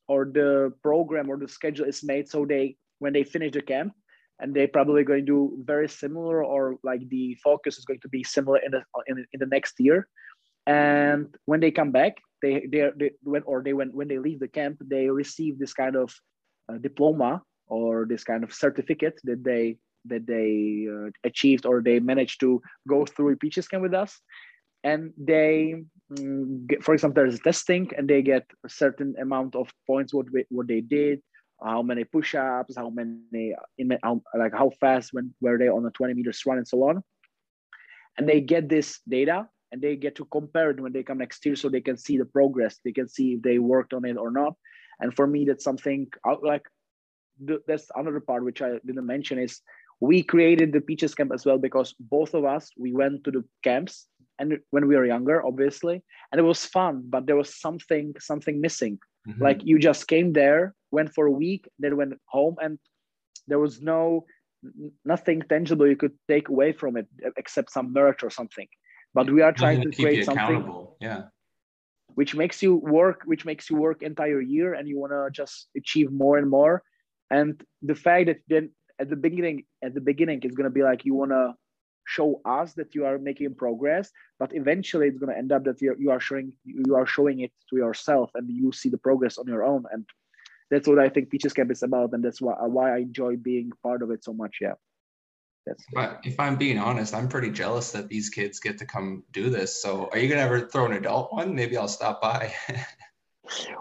[0.09, 3.93] or the program or the schedule is made so they when they finish the camp
[4.41, 8.09] and they probably going to do very similar or like the focus is going to
[8.09, 10.09] be similar in the in, in the next year.
[10.67, 14.41] And when they come back they they, they when or they when when they leave
[14.41, 16.13] the camp they receive this kind of
[16.69, 19.77] uh, diploma or this kind of certificate that they
[20.07, 24.21] that they uh, achieved or they managed to go through a camp with us.
[24.83, 25.83] And they
[26.13, 30.27] mm, get, for example there's testing and they get a certain amount of points what
[30.31, 31.23] we, what they did
[31.63, 35.91] how many push-ups how many in how, like how fast when were they on a
[35.91, 37.03] 20 meters run and so on.
[38.19, 41.45] And they get this data and they get to compare it when they come next
[41.47, 42.79] year so they can see the progress.
[42.85, 44.55] They can see if they worked on it or not.
[45.01, 46.09] And for me that's something
[46.43, 46.63] like
[47.67, 49.61] that's another part which i didn't mention is
[50.01, 53.45] we created the peaches camp as well because both of us we went to the
[53.63, 54.07] camps
[54.39, 58.61] and when we were younger obviously and it was fun but there was something something
[58.61, 58.99] missing.
[59.27, 59.43] Mm-hmm.
[59.43, 62.79] like you just came there went for a week then went home and
[63.47, 64.27] there was no
[65.05, 68.69] nothing tangible you could take away from it except some merch or something.
[69.13, 71.25] But we are trying to, to create something yeah.
[72.15, 75.69] which makes you work which makes you work entire year and you want to just
[75.77, 76.83] achieve more and more.
[77.31, 78.71] And the fact that then
[79.01, 81.55] at the beginning at the beginning it's going to be like you want to
[82.07, 85.81] show us that you are making progress but eventually it's going to end up that
[85.81, 89.39] you you are showing you are showing it to yourself and you see the progress
[89.39, 89.85] on your own.
[89.91, 90.05] And
[90.71, 93.71] that's what i think peaches camp is about and that's why, why i enjoy being
[93.83, 94.73] part of it so much yeah.
[95.67, 99.25] That's but if i'm being honest i'm pretty jealous that these kids get to come
[99.33, 99.81] do this.
[99.81, 101.55] So are you going to ever throw an adult one?
[101.55, 102.53] Maybe i'll stop by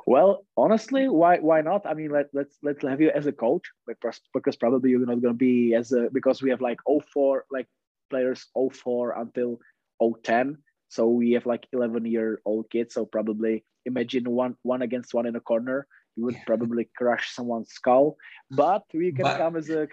[0.06, 1.86] Well, honestly, why why not?
[1.86, 5.22] I mean, let let's let's have you as a coach because because probably you're not
[5.22, 7.68] going to be as a because we have like 04 like
[8.10, 9.60] players 04 until
[10.02, 10.58] 010.
[10.90, 12.94] So we have like 11 year old kids.
[12.94, 15.88] So probably imagine one one against one in a corner.
[16.16, 18.18] You would probably crush someone's skull.
[18.52, 19.88] But we can but, come as a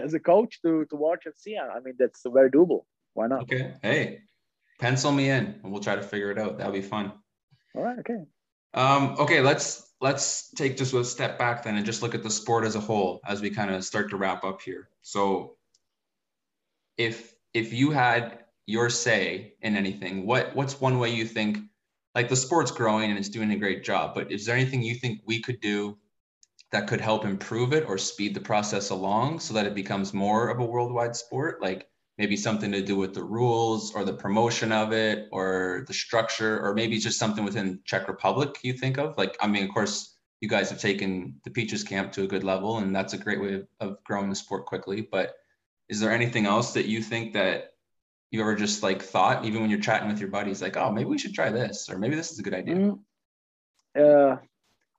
[0.04, 1.56] as a coach to to watch and see.
[1.56, 2.84] I mean, that's very doable.
[3.12, 3.42] Why not?
[3.42, 3.74] Okay.
[3.82, 4.20] Hey,
[4.80, 6.58] pencil me in, and we'll try to figure it out.
[6.58, 7.12] That'll be fun.
[7.76, 7.98] All right.
[8.00, 8.24] Okay.
[8.74, 12.30] Um, okay, let's let's take just a step back then and just look at the
[12.30, 14.88] sport as a whole as we kind of start to wrap up here.
[15.02, 15.56] So,
[16.98, 21.58] if if you had your say in anything, what what's one way you think
[22.14, 24.94] like the sport's growing and it's doing a great job, but is there anything you
[24.96, 25.96] think we could do
[26.72, 30.48] that could help improve it or speed the process along so that it becomes more
[30.48, 31.62] of a worldwide sport?
[31.62, 31.88] Like
[32.18, 36.60] maybe something to do with the rules or the promotion of it or the structure
[36.60, 39.16] or maybe just something within czech republic you think of?
[39.18, 42.44] Like i mean of course you guys have taken the peaches camp to a good
[42.44, 45.36] level and that's a great way of, of growing the sport quickly but
[45.88, 47.72] is there anything else that you think that
[48.30, 51.08] you ever just like thought even when you're chatting with your buddies like oh maybe
[51.08, 52.98] we should try this or maybe this is a good idea mm,
[53.98, 54.36] uh,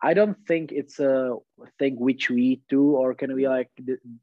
[0.02, 1.36] i don't think it's a
[1.78, 3.70] thing which we do or can we like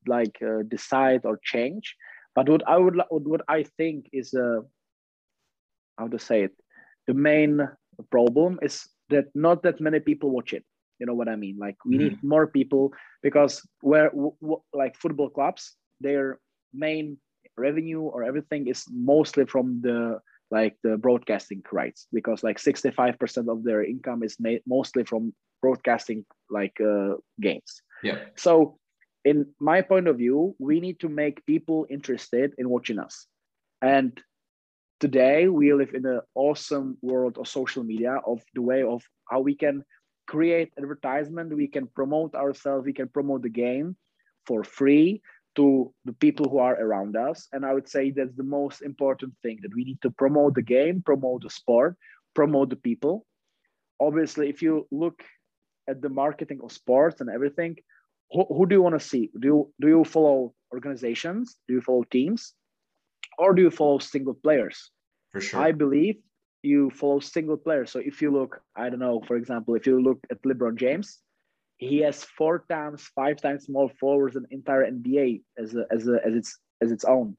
[0.06, 1.96] like uh, decide or change
[2.34, 4.60] but what I would what I think is uh,
[5.98, 6.52] how to say it,
[7.06, 7.60] the main
[8.10, 10.64] problem is that not that many people watch it.
[10.98, 11.58] You know what I mean?
[11.58, 11.98] Like we mm.
[11.98, 16.38] need more people because where w- w- like football clubs, their
[16.72, 17.18] main
[17.56, 20.20] revenue or everything is mostly from the
[20.50, 26.24] like the broadcasting rights because like 65% of their income is made mostly from broadcasting
[26.50, 27.82] like uh, games.
[28.02, 28.18] Yeah.
[28.36, 28.78] So
[29.24, 33.26] in my point of view, we need to make people interested in watching us.
[33.80, 34.20] And
[35.00, 39.40] today we live in an awesome world of social media, of the way of how
[39.40, 39.84] we can
[40.26, 43.96] create advertisement, we can promote ourselves, we can promote the game
[44.46, 45.22] for free
[45.54, 47.48] to the people who are around us.
[47.52, 50.62] And I would say that's the most important thing that we need to promote the
[50.62, 51.96] game, promote the sport,
[52.34, 53.26] promote the people.
[54.00, 55.22] Obviously, if you look
[55.88, 57.76] at the marketing of sports and everything,
[58.32, 59.30] who, who do you want to see?
[59.38, 61.56] Do you do you follow organizations?
[61.68, 62.54] Do you follow teams,
[63.38, 64.90] or do you follow single players?
[65.30, 65.60] For sure.
[65.60, 66.16] I believe
[66.62, 67.90] you follow single players.
[67.90, 71.18] So if you look, I don't know, for example, if you look at LeBron James,
[71.76, 76.20] he has four times, five times more followers than entire NBA as a, as a,
[76.24, 77.36] as its as its own.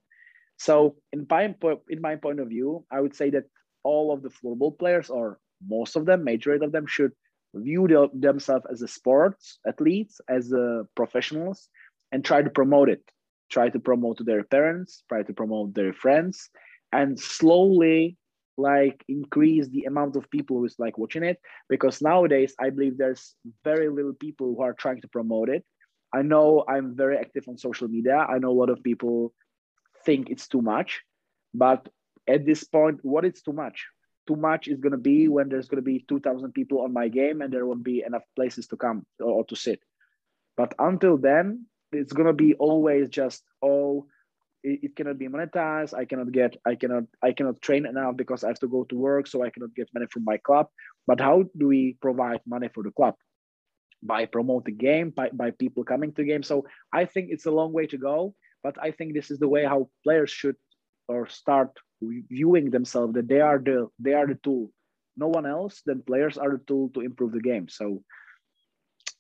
[0.58, 1.56] So in my
[1.90, 3.46] in my point of view, I would say that
[3.84, 7.12] all of the floorball players, or most of them, majority of them, should
[7.54, 11.70] view the, themselves as a sports athletes, as a professionals,
[12.12, 13.04] and try to promote it.
[13.50, 16.50] Try to promote to their parents, try to promote their friends,
[16.92, 18.18] and slowly
[18.58, 21.40] like increase the amount of people who's like watching it.
[21.70, 25.64] Because nowadays, I believe there's very little people who are trying to promote it.
[26.14, 28.18] I know I'm very active on social media.
[28.18, 29.34] I know a lot of people
[30.06, 31.02] think it's too much,
[31.54, 31.90] but
[32.28, 33.86] at this point, what is too much?
[34.28, 37.08] Too much is going to be when there's going to be 2000 people on my
[37.08, 39.80] game and there won't be enough places to come or, to sit.
[40.58, 44.08] But until then it's going to be always just oh
[44.64, 45.94] it, it, cannot be monetized.
[45.94, 48.96] I cannot get i cannot i cannot train enough because i have to go to
[48.96, 50.68] work so i cannot get money from my club.
[51.06, 53.16] But how do we provide money for the club?
[54.02, 56.44] By promoting game by, by people coming to game.
[56.44, 59.48] So i think it's a long way to go but i think this is the
[59.48, 60.56] way how players should
[61.08, 61.78] or start
[62.30, 64.72] viewing themselves that they are the they are the tool.
[65.16, 67.68] No one else then players are the tool to improve the game.
[67.70, 68.04] So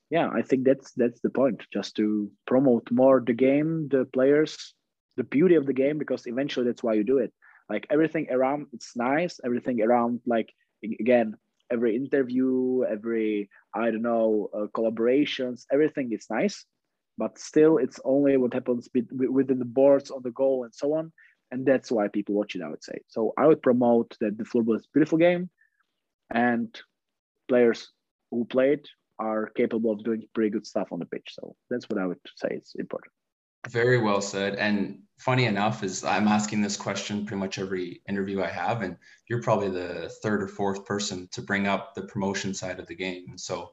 [0.09, 1.59] yeah i think that's that's the point.
[1.71, 4.73] Just to promote more the game the players
[5.17, 7.31] the beauty of the game because eventually that's why you do it.
[7.69, 9.39] Like everything around it's nice.
[9.45, 10.49] Everything around like
[10.83, 11.35] again
[11.71, 16.65] every interview every i don't know uh, collaborations everything is nice.
[17.15, 21.13] But still it's only what happens within the boards on the goal and so on
[21.53, 24.43] and that's why people watch it i would say so i would promote that the
[24.43, 25.49] floorball is a beautiful game
[26.33, 26.81] and
[27.47, 27.91] players
[28.31, 28.87] who play it
[29.19, 32.19] are capable of doing pretty good stuff on the pitch so that's what i would
[32.35, 33.13] say is important
[33.69, 34.55] very well said.
[34.55, 38.97] And funny enough is I'm asking this question pretty much every interview I have, and
[39.29, 42.95] you're probably the third or fourth person to bring up the promotion side of the
[42.95, 43.37] game.
[43.37, 43.71] So,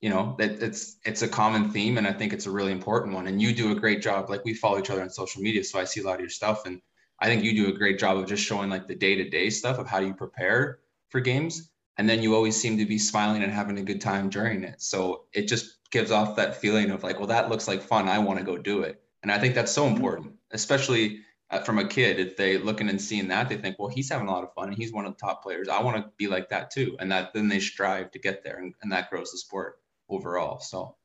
[0.00, 3.14] you know, that it's it's a common theme, and I think it's a really important
[3.14, 3.26] one.
[3.26, 4.30] And you do a great job.
[4.30, 6.28] Like we follow each other on social media, so I see a lot of your
[6.28, 6.80] stuff, and
[7.20, 9.50] I think you do a great job of just showing like the day to day
[9.50, 11.70] stuff of how you prepare for games.
[11.96, 14.80] And then you always seem to be smiling and having a good time during it.
[14.80, 18.08] So it just gives off that feeling of like, well, that looks like fun.
[18.08, 21.78] I want to go do it and I think that's so important, especially uh, from
[21.78, 22.20] a kid.
[22.20, 24.68] If they looking and seeing that, they think, well, he's having a lot of fun
[24.68, 25.68] and he's one of the top players.
[25.68, 26.96] I want to be like that too.
[27.00, 30.60] And that then they strive to get there and, and that grows the sport overall.
[30.60, 30.96] So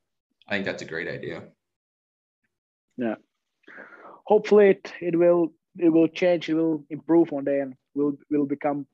[0.46, 1.42] I think that's a great idea.
[2.96, 3.16] Yeah.
[4.26, 8.46] Hopefully it, it will it will change, it will improve one day and will will
[8.46, 8.86] become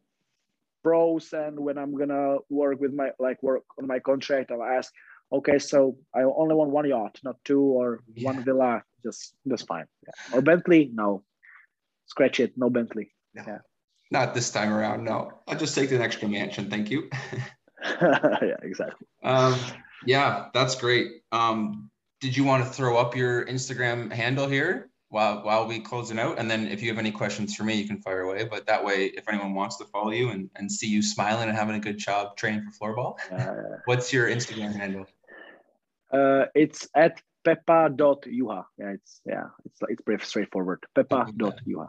[0.83, 4.93] pros and when I'm gonna work with my like work on my contract, I'll ask,
[5.33, 8.27] okay, so I only want one yacht, not two or yeah.
[8.33, 9.87] one villa just that's fine.
[10.07, 10.39] Yeah.
[10.39, 11.25] Or Bentley, no.
[12.07, 13.13] Scratch it, no Bentley.
[13.35, 13.59] Yeah.
[14.11, 15.05] Not this time around.
[15.05, 16.69] No, I'll just take an extra mansion.
[16.69, 17.09] Thank you.
[18.03, 19.07] yeah, exactly.
[19.23, 19.59] Um,
[20.05, 21.23] yeah, that's great.
[21.33, 26.19] Um, did you want to throw up your Instagram handle here while while we closing
[26.19, 26.39] out?
[26.39, 28.45] And then if you have any questions for me, you can fire away.
[28.45, 31.59] But that way, if anyone wants to follow you and, and see you smiling and
[31.59, 35.07] having a good job training for floorball, uh, what's your Instagram handle?
[36.13, 38.65] Uh, it's at Pepa.juha.
[38.79, 40.85] Yeah, it's yeah, it's it's pretty straightforward.
[40.97, 41.89] Pepa.juha.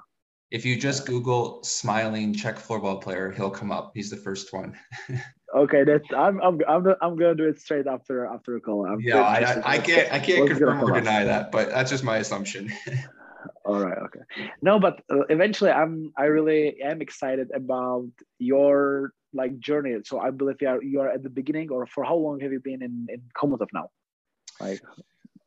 [0.52, 3.92] If you just Google smiling Czech floorball player, he'll come up.
[3.96, 4.78] He's the first one.
[5.56, 8.86] okay, that's I'm I'm I'm, I'm gonna do it straight after after a call.
[8.86, 12.04] I'm yeah, I, I, I, can't I can't confirm or deny that, but that's just
[12.04, 12.72] my assumption.
[13.66, 13.98] All right.
[13.98, 14.20] Okay.
[14.62, 19.98] No, but uh, eventually, I'm I really am excited about your like journey.
[20.04, 22.52] So I believe you are you are at the beginning, or for how long have
[22.52, 23.90] you been in in Chomutov now?
[24.60, 24.82] Like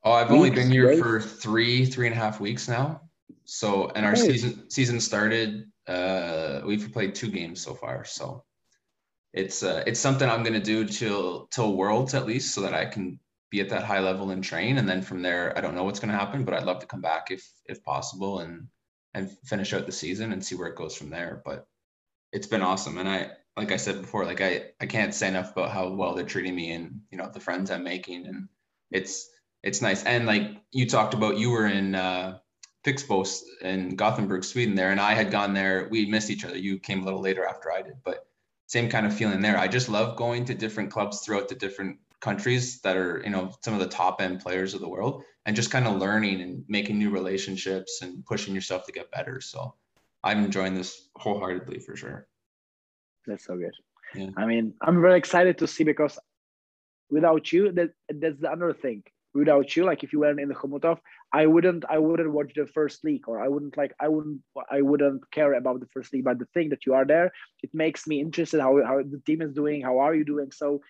[0.04, 0.98] Oh, I've only been here right?
[0.98, 3.00] for three, three and a half weeks now.
[3.44, 5.70] So, and our season season started.
[5.86, 8.04] Uh, we've played two games so far.
[8.04, 8.44] So,
[9.32, 12.86] it's uh, it's something I'm gonna do till till Worlds at least, so that I
[12.86, 13.18] can
[13.50, 14.78] be at that high level and train.
[14.78, 17.00] And then from there, I don't know what's gonna happen, but I'd love to come
[17.00, 18.68] back if if possible and
[19.14, 21.42] and finish out the season and see where it goes from there.
[21.44, 21.66] But
[22.32, 25.52] it's been awesome, and I like I said before, like I I can't say enough
[25.52, 28.48] about how well they're treating me and you know the friends I'm making, and
[28.90, 29.28] it's
[29.62, 30.04] it's nice.
[30.04, 32.38] And like you talked about, you were in uh,
[32.84, 33.26] Pixbo
[33.62, 35.88] in Gothenburg, Sweden there, and I had gone there.
[35.90, 36.56] We missed each other.
[36.56, 38.26] You came a little later after I did, but
[38.66, 39.58] same kind of feeling there.
[39.58, 43.52] I just love going to different clubs throughout the different countries that are, you know,
[43.62, 46.64] some of the top end players of the world and just kind of learning and
[46.68, 49.40] making new relationships and pushing yourself to get better.
[49.40, 49.74] So
[50.22, 52.26] I'm enjoying this wholeheartedly for sure.
[53.26, 53.74] That's so good.
[54.14, 54.30] Yeah.
[54.36, 56.18] I mean, I'm very excited to see because
[57.10, 59.02] without you, that that's the other thing
[59.34, 60.98] without you like if you weren't in the Chomutov
[61.32, 64.80] I wouldn't I wouldn't watch the first league or I wouldn't like I wouldn't I
[64.80, 67.32] wouldn't care about the first league but the thing that you are there
[67.62, 70.52] it makes me interested how, how the team is doing how are you doing?
[70.52, 70.80] So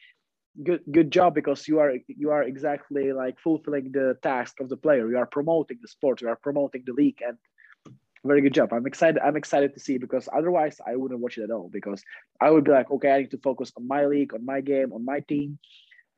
[0.63, 4.77] good good job because you are you are exactly like fulfilling the task of the
[4.77, 5.09] player.
[5.09, 7.39] You are promoting the sport you are promoting the league and
[8.27, 8.73] very good job.
[8.73, 12.03] I'm excited i'm excited to see because otherwise i wouldn't watch it at all because
[12.41, 14.93] i would be like okay i need to focus on my league on my game
[14.93, 15.59] on my team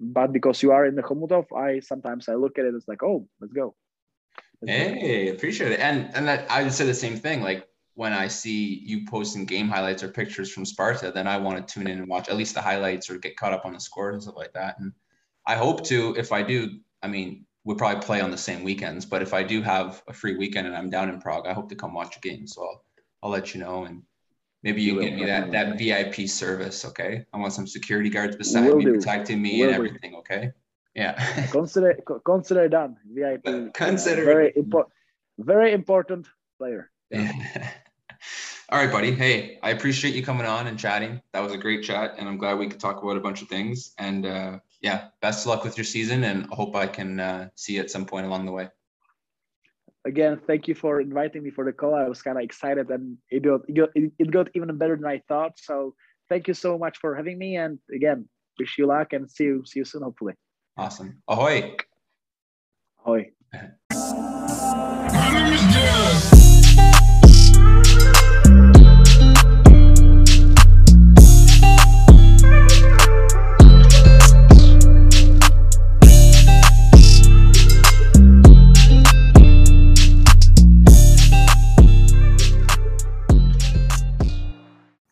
[0.00, 3.02] but because you are in the Chomutov, I sometimes I look at it as like,
[3.02, 3.74] oh, let's go.
[4.64, 5.80] Hey, appreciate it.
[5.80, 7.42] And and that I would say the same thing.
[7.42, 11.66] Like when I see you posting game highlights or pictures from Sparta, then I want
[11.66, 13.80] to tune in and watch at least the highlights or get caught up on the
[13.80, 14.78] scores and stuff like that.
[14.78, 14.92] And
[15.46, 19.06] I hope to, if I do, I mean, we'll probably play on the same weekends,
[19.06, 21.70] but if I do have a free weekend and I'm down in Prague, I hope
[21.70, 22.46] to come watch a game.
[22.46, 22.84] So I'll,
[23.22, 23.84] I'll let you know.
[23.84, 24.02] And
[24.66, 27.24] Maybe you can give me that that VIP service, okay?
[27.32, 28.94] I want some security guards beside Will me do.
[28.94, 30.16] protecting me Will and everything, do.
[30.18, 30.50] okay?
[30.92, 31.12] Yeah.
[31.52, 31.94] consider
[32.24, 32.96] consider done.
[33.08, 33.72] VIP.
[33.74, 34.92] Consider very important.
[35.38, 36.26] Very important
[36.58, 36.90] player.
[37.10, 37.30] Yeah.
[38.70, 39.12] All right, buddy.
[39.12, 41.22] Hey, I appreciate you coming on and chatting.
[41.32, 43.48] That was a great chat, and I'm glad we could talk about a bunch of
[43.48, 43.94] things.
[43.98, 47.50] And uh, yeah, best of luck with your season, and I hope I can uh,
[47.54, 48.68] see you at some point along the way.
[50.06, 51.94] Again, thank you for inviting me for the call.
[51.94, 55.04] I was kind of excited, and it got, it got it got even better than
[55.04, 55.58] I thought.
[55.58, 55.96] So
[56.28, 58.28] thank you so much for having me, and again,
[58.58, 60.34] wish you luck and see you see you soon, hopefully.
[60.76, 61.22] Awesome.
[61.26, 61.74] Ahoy.
[63.04, 63.32] Ahoy.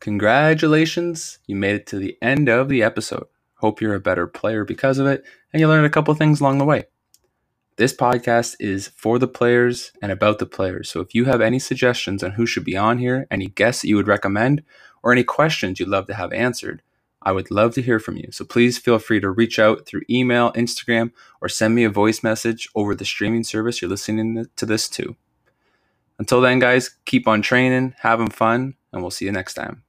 [0.04, 3.24] Congratulations, you made it to the end of the episode.
[3.54, 6.58] Hope you're a better player because of it, and you learned a couple things along
[6.58, 6.84] the way.
[7.76, 10.90] This podcast is for the players and about the players.
[10.90, 13.88] So if you have any suggestions on who should be on here, any guests that
[13.88, 14.62] you would recommend,
[15.02, 16.82] or any questions you'd love to have answered,
[17.22, 18.28] I would love to hear from you.
[18.30, 22.22] So please feel free to reach out through email, Instagram, or send me a voice
[22.22, 25.16] message over the streaming service you're listening to this to.
[26.18, 29.82] Until then, guys, keep on training, having fun, and we'll see you next time.